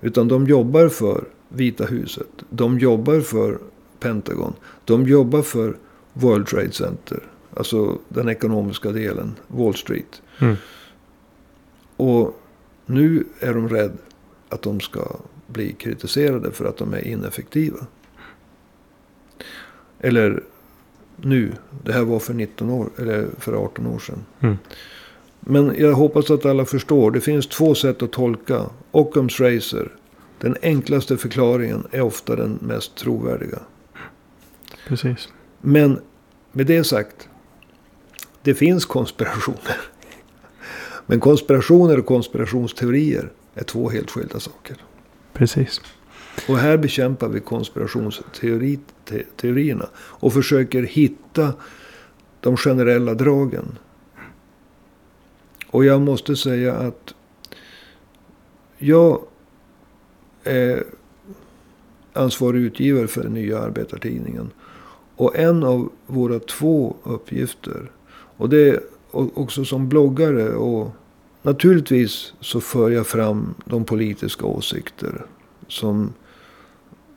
Utan 0.00 0.28
de 0.28 0.46
jobbar 0.46 0.88
för 0.88 1.24
Vita 1.48 1.84
huset. 1.84 2.28
De 2.50 2.78
jobbar 2.78 3.20
för 3.20 3.58
Pentagon. 4.00 4.52
De 4.84 5.06
jobbar 5.06 5.42
för 5.42 5.76
World 6.12 6.46
Trade 6.46 6.72
Center. 6.72 7.22
Alltså 7.56 7.98
den 8.08 8.28
ekonomiska 8.28 8.92
delen. 8.92 9.34
Wall 9.46 9.74
Street. 9.74 10.22
Mm. 10.38 10.56
Och 11.96 12.40
nu 12.86 13.24
är 13.40 13.54
de 13.54 13.68
rädda 13.68 13.94
att 14.50 14.62
de 14.62 14.80
ska 14.80 15.16
bli 15.46 15.72
kritiserade 15.72 16.50
för 16.50 16.64
att 16.64 16.76
de 16.76 16.94
är 16.94 17.06
ineffektiva. 17.06 17.86
Eller 20.00 20.42
nu. 21.16 21.52
Det 21.84 21.92
här 21.92 22.04
var 22.04 22.18
för 22.18 22.34
19 22.34 22.70
år, 22.70 22.90
eller 22.98 23.28
för 23.38 23.52
18 23.52 23.86
år 23.86 23.98
sedan. 23.98 24.24
Mm. 24.40 24.58
Men 25.40 25.74
jag 25.78 25.92
hoppas 25.92 26.30
att 26.30 26.46
alla 26.46 26.64
förstår. 26.64 27.10
Det 27.10 27.20
finns 27.20 27.46
två 27.46 27.74
sätt 27.74 28.02
att 28.02 28.12
tolka 28.12 28.66
Occams 28.90 29.40
Racer. 29.40 29.92
Den 30.38 30.56
enklaste 30.62 31.16
förklaringen 31.16 31.86
är 31.90 32.00
ofta 32.00 32.36
den 32.36 32.58
mest 32.60 32.94
trovärdiga. 32.94 33.58
Precis. 34.88 35.28
Men 35.60 36.00
med 36.52 36.66
det 36.66 36.84
sagt. 36.84 37.28
Det 38.42 38.54
finns 38.54 38.84
konspirationer. 38.84 39.76
Men 41.06 41.20
konspirationer 41.20 41.98
och 41.98 42.06
konspirationsteorier 42.06 43.30
är 43.54 43.64
två 43.64 43.90
helt 43.90 44.10
skilda 44.10 44.40
saker. 44.40 44.76
Precis. 45.32 45.80
Och 46.48 46.58
här 46.58 46.76
bekämpar 46.76 47.28
vi 47.28 47.40
konspirationsteorierna. 47.40 49.88
Och 49.96 50.32
försöker 50.32 50.82
hitta 50.82 51.54
de 52.40 52.56
generella 52.56 53.14
dragen. 53.14 53.78
Och 55.66 55.84
jag 55.84 56.00
måste 56.00 56.36
säga 56.36 56.74
att 56.74 57.14
jag 58.78 59.22
är 60.44 60.84
ansvarig 62.12 62.60
utgivare 62.60 63.08
för 63.08 63.22
den 63.22 63.34
nya 63.34 63.58
arbetartidningen. 63.58 64.50
Och 65.16 65.38
en 65.38 65.64
av 65.64 65.92
våra 66.06 66.38
två 66.38 66.96
uppgifter. 67.02 67.90
Och 68.36 68.48
det 68.48 68.68
är 68.68 68.80
också 69.12 69.64
som 69.64 69.88
bloggare 69.88 70.54
och 70.54 70.90
Naturligtvis 71.42 72.34
så 72.40 72.60
för 72.60 72.90
jag 72.90 73.06
fram 73.06 73.54
de 73.64 73.84
politiska 73.84 74.46
åsikter 74.46 75.26
som 75.68 76.12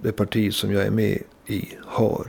det 0.01 0.11
parti 0.11 0.53
som 0.53 0.71
jag 0.71 0.85
är 0.85 0.91
med 0.91 1.23
i 1.45 1.67
har. 1.85 2.27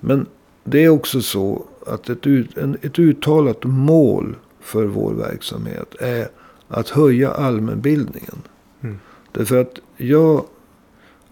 Men 0.00 0.26
det 0.64 0.84
är 0.84 0.88
också 0.88 1.22
så 1.22 1.64
att 1.86 2.08
ett, 2.08 2.26
ut, 2.26 2.58
en, 2.58 2.78
ett 2.82 2.98
uttalat 2.98 3.64
mål 3.64 4.36
för 4.60 4.84
vår 4.84 5.14
verksamhet 5.14 5.94
är 6.00 6.28
att 6.68 6.88
höja 6.88 7.30
allmänbildningen. 7.30 8.42
Mm. 8.80 8.98
Därför 9.32 9.60
att 9.60 9.78
jag 9.96 10.44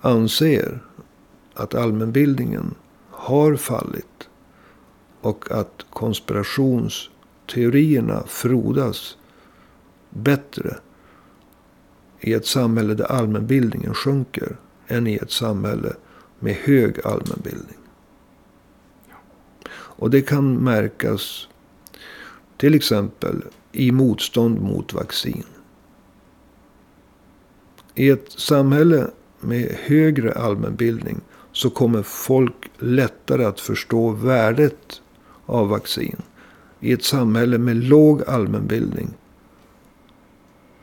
anser 0.00 0.80
att 1.54 1.74
allmänbildningen 1.74 2.74
har 3.10 3.56
fallit. 3.56 4.28
Och 5.20 5.50
att 5.50 5.86
konspirationsteorierna 5.90 8.22
frodas 8.26 9.15
bättre 10.10 10.76
i 12.20 12.32
ett 12.32 12.46
samhälle 12.46 12.94
där 12.94 13.04
allmänbildningen 13.04 13.94
sjunker 13.94 14.56
än 14.88 15.06
i 15.06 15.14
ett 15.14 15.30
samhälle 15.30 15.92
med 16.38 16.54
hög 16.54 17.06
allmänbildning. 17.06 17.78
Och 19.68 20.10
det 20.10 20.22
kan 20.22 20.54
märkas 20.54 21.48
till 22.56 22.74
exempel 22.74 23.42
i 23.72 23.92
motstånd 23.92 24.60
mot 24.60 24.92
vaccin. 24.92 25.44
I 27.94 28.10
ett 28.10 28.32
samhälle 28.32 29.10
med 29.40 29.76
högre 29.84 30.32
allmänbildning 30.32 31.20
så 31.52 31.70
kommer 31.70 32.02
folk 32.02 32.70
lättare 32.78 33.44
att 33.44 33.60
förstå 33.60 34.10
värdet 34.10 35.02
av 35.46 35.68
vaccin. 35.68 36.16
I 36.80 36.92
ett 36.92 37.04
samhälle 37.04 37.58
med 37.58 37.76
låg 37.76 38.22
allmänbildning 38.28 39.14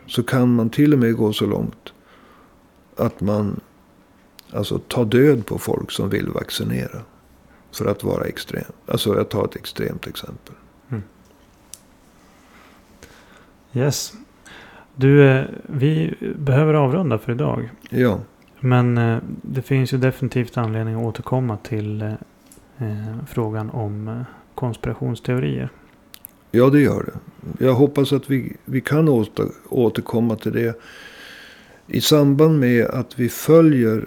så 0.08 0.24
kan 0.24 0.56
man 0.56 0.70
till 0.70 0.94
och 0.94 1.00
med 1.00 1.16
gå 1.16 1.34
så 1.34 1.46
långt 1.46 1.94
att 2.98 3.22
man 3.22 3.60
alltså 4.54 4.80
tar 4.80 5.06
död 5.06 5.46
på 5.46 5.58
folk 5.58 5.92
som 5.92 6.10
vill 6.10 6.30
vaccinera. 6.30 7.02
För 7.72 7.86
att 7.86 8.04
vara 8.04 8.26
extrem. 8.26 8.72
Alltså 8.86 9.16
jag 9.16 9.30
tar 9.30 9.46
ett 9.46 9.56
extremt 9.56 10.08
exempel. 10.08 10.56
Mm. 10.90 11.04
Yes. 13.74 14.14
Du, 14.96 15.30
eh, 15.30 15.46
vi 15.64 16.14
behöver 16.40 16.74
avrunda 16.74 17.18
för 17.18 17.32
idag. 17.32 17.70
Ja. 17.90 18.20
Men 18.60 18.98
eh, 18.98 19.18
det 19.42 19.62
finns 19.62 19.94
ju 19.94 19.98
definitivt 19.98 20.58
anledning 20.58 20.96
att 20.96 21.06
återkomma 21.06 21.58
till 21.58 22.02
eh, 22.78 23.18
frågan 23.28 23.70
om 23.70 24.26
konspirationsteorier. 24.56 25.70
Ja, 26.56 26.70
det 26.70 26.82
gör 26.82 27.04
det. 27.04 27.66
Jag 27.66 27.74
hoppas 27.74 28.14
att 28.14 28.30
vi, 28.30 28.56
vi 28.66 28.82
kan 28.82 29.10
åter, 29.10 29.48
återkomma 29.70 30.36
till 30.36 30.52
det. 30.52 30.80
I 31.88 32.02
samband 32.02 32.60
med 32.60 32.86
att 32.86 33.20
vi 33.20 33.30
följer 33.30 34.06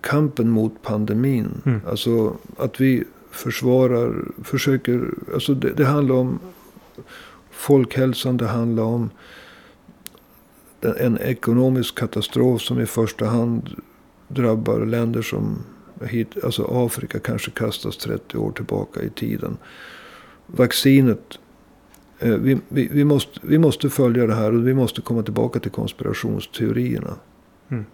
kampen 0.00 0.50
mot 0.50 0.82
pandemin. 0.82 1.62
Mm. 1.66 1.80
Alltså 1.86 2.36
att 2.56 2.80
vi 2.80 3.04
försvarar, 3.30 4.24
försöker. 4.44 5.10
Alltså 5.34 5.54
det, 5.54 5.70
det 5.70 5.84
handlar 5.84 6.14
om 6.14 6.38
folkhälsan. 7.50 8.36
Det 8.36 8.46
handlar 8.46 8.82
om 8.82 9.10
en 10.80 11.18
ekonomisk 11.18 11.98
katastrof 11.98 12.62
som 12.62 12.80
i 12.80 12.86
första 12.86 13.26
hand 13.26 13.70
drabbar 14.28 14.86
länder 14.86 15.22
som 15.22 15.58
hit, 16.00 16.44
alltså 16.44 16.86
Afrika 16.86 17.18
kanske 17.18 17.50
kastas 17.50 17.96
30 17.96 18.38
år 18.38 18.52
tillbaka 18.52 19.02
i 19.02 19.10
tiden. 19.10 19.56
Vaccinet 20.46 21.38
vi, 22.20 22.58
vi, 22.68 22.88
vi, 22.92 23.04
måste, 23.04 23.40
vi 23.42 23.58
måste 23.58 23.90
följa 23.90 24.26
det 24.26 24.34
här 24.34 24.54
och 24.54 24.68
vi 24.68 24.74
måste 24.74 25.00
komma 25.00 25.22
tillbaka 25.22 25.60
till 25.60 25.70
konspirationsteorierna. 25.70 27.14
Mm. 27.68 27.84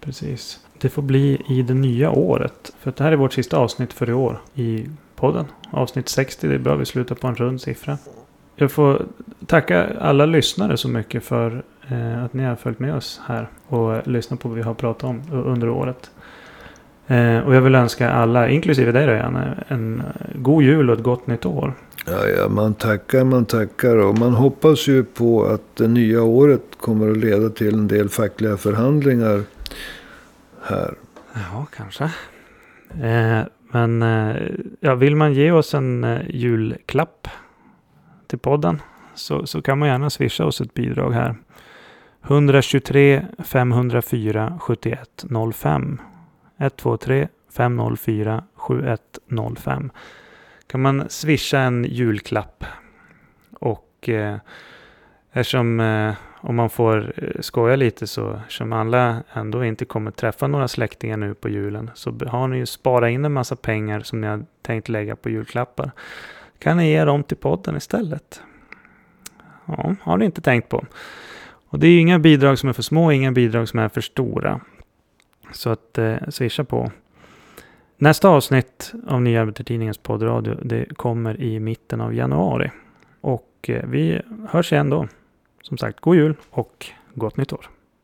Precis. 0.00 0.60
Det 0.78 0.88
får 0.88 1.02
bli 1.02 1.42
i 1.48 1.62
det 1.62 1.74
nya 1.74 2.10
året. 2.10 2.72
För 2.78 2.92
det 2.96 3.04
här 3.04 3.12
är 3.12 3.16
vårt 3.16 3.32
sista 3.32 3.56
avsnitt 3.56 3.92
för 3.92 4.10
i 4.10 4.12
år 4.12 4.40
i 4.54 4.86
podden. 5.16 5.46
Avsnitt 5.70 6.08
60, 6.08 6.48
det 6.48 6.54
är 6.54 6.58
bra 6.58 6.76
vi 6.76 6.86
slutar 6.86 7.14
på 7.14 7.26
en 7.26 7.34
rund 7.34 7.60
siffra. 7.60 7.98
Jag 8.56 8.72
får 8.72 9.06
tacka 9.46 9.98
alla 10.00 10.26
lyssnare 10.26 10.76
så 10.76 10.88
mycket 10.88 11.24
för 11.24 11.62
eh, 11.88 12.24
att 12.24 12.32
ni 12.32 12.42
har 12.42 12.56
följt 12.56 12.78
med 12.78 12.94
oss 12.94 13.20
här 13.26 13.48
och 13.66 14.08
lyssnat 14.08 14.40
på 14.40 14.48
vad 14.48 14.56
vi 14.56 14.62
har 14.62 14.74
pratat 14.74 15.04
om 15.04 15.22
under 15.32 15.68
året. 15.68 16.10
Eh, 17.06 17.38
och 17.38 17.54
jag 17.54 17.60
vill 17.60 17.74
önska 17.74 18.10
alla, 18.10 18.48
inklusive 18.48 18.92
dig 18.92 19.06
då 19.06 19.12
Janne, 19.12 19.64
en 19.68 20.02
god 20.34 20.62
jul 20.62 20.90
och 20.90 20.96
ett 20.96 21.02
gott 21.02 21.26
nytt 21.26 21.46
år. 21.46 21.74
Ja, 22.06 22.28
ja, 22.28 22.48
man 22.48 22.74
tackar, 22.74 23.24
man 23.24 23.44
tackar 23.44 23.96
och 23.96 24.18
man 24.18 24.34
hoppas 24.34 24.88
ju 24.88 25.04
på 25.04 25.44
att 25.44 25.76
det 25.76 25.88
nya 25.88 26.22
året 26.22 26.62
kommer 26.80 27.10
att 27.10 27.16
leda 27.16 27.50
till 27.50 27.74
en 27.74 27.88
del 27.88 28.08
fackliga 28.08 28.56
förhandlingar 28.56 29.42
här. 30.62 30.94
Ja, 31.34 31.66
kanske. 31.76 32.04
Eh, 33.02 33.40
men 33.72 34.02
eh, 34.02 34.36
ja, 34.80 34.94
vill 34.94 35.16
man 35.16 35.34
ge 35.34 35.52
oss 35.52 35.74
en 35.74 36.04
eh, 36.04 36.20
julklapp 36.28 37.28
till 38.26 38.38
podden 38.38 38.82
så, 39.14 39.46
så 39.46 39.62
kan 39.62 39.78
man 39.78 39.88
gärna 39.88 40.10
swisha 40.10 40.44
oss 40.44 40.60
ett 40.60 40.74
bidrag 40.74 41.12
här. 41.12 41.34
123 42.22 43.26
504 43.44 44.58
7105 44.60 46.00
123 46.58 47.28
504 47.56 48.44
7105 48.56 49.90
kan 50.70 50.80
man 50.80 51.04
swisha 51.08 51.58
en 51.58 51.84
julklapp. 51.84 52.64
Och 53.60 54.08
eh, 54.08 54.36
eftersom 55.32 55.80
eh, 55.80 56.14
om 56.40 56.56
man 56.56 56.70
får 56.70 57.12
eh, 57.16 57.40
skoja 57.40 57.76
lite 57.76 58.06
så 58.06 58.34
eftersom 58.34 58.72
alla 58.72 59.22
ändå 59.32 59.64
inte 59.64 59.84
kommer 59.84 60.10
träffa 60.10 60.46
några 60.46 60.68
släktingar 60.68 61.16
nu 61.16 61.34
på 61.34 61.48
julen 61.48 61.90
så 61.94 62.14
har 62.26 62.48
ni 62.48 62.56
ju 62.56 62.66
sparat 62.66 63.10
in 63.10 63.24
en 63.24 63.32
massa 63.32 63.56
pengar 63.56 64.00
som 64.00 64.20
ni 64.20 64.26
har 64.26 64.44
tänkt 64.62 64.88
lägga 64.88 65.16
på 65.16 65.30
julklappar. 65.30 65.90
Kan 66.58 66.76
ni 66.76 66.90
ge 66.90 67.04
dem 67.04 67.22
till 67.22 67.36
podden 67.36 67.76
istället? 67.76 68.42
Ja, 69.66 69.94
har 70.02 70.16
ni 70.16 70.24
inte 70.24 70.40
tänkt 70.40 70.68
på. 70.68 70.84
Och 71.68 71.78
det 71.78 71.86
är 71.86 71.90
ju 71.90 72.00
inga 72.00 72.18
bidrag 72.18 72.58
som 72.58 72.68
är 72.68 72.72
för 72.72 72.82
små, 72.82 73.12
inga 73.12 73.32
bidrag 73.32 73.68
som 73.68 73.78
är 73.78 73.88
för 73.88 74.00
stora. 74.00 74.60
Så 75.52 75.70
att 75.70 75.98
eh, 75.98 76.16
swisha 76.28 76.64
på. 76.64 76.90
Nästa 78.02 78.28
avsnitt 78.28 78.92
av 79.06 79.22
Nya 79.22 79.40
Arbetartidningens 79.40 79.98
poddradio 79.98 80.54
det 80.62 80.96
kommer 80.96 81.40
i 81.40 81.60
mitten 81.60 82.00
av 82.00 82.14
januari. 82.14 82.70
Och 83.20 83.50
eh, 83.68 83.86
vi 83.86 84.22
hörs 84.48 84.72
igen 84.72 84.90
då. 84.90 85.08
Som 85.62 85.78
sagt, 85.78 86.00
god 86.00 86.16
jul 86.16 86.34
och 86.50 86.86
gott 87.14 87.36
nytt 87.36 87.52
år. 87.52 87.70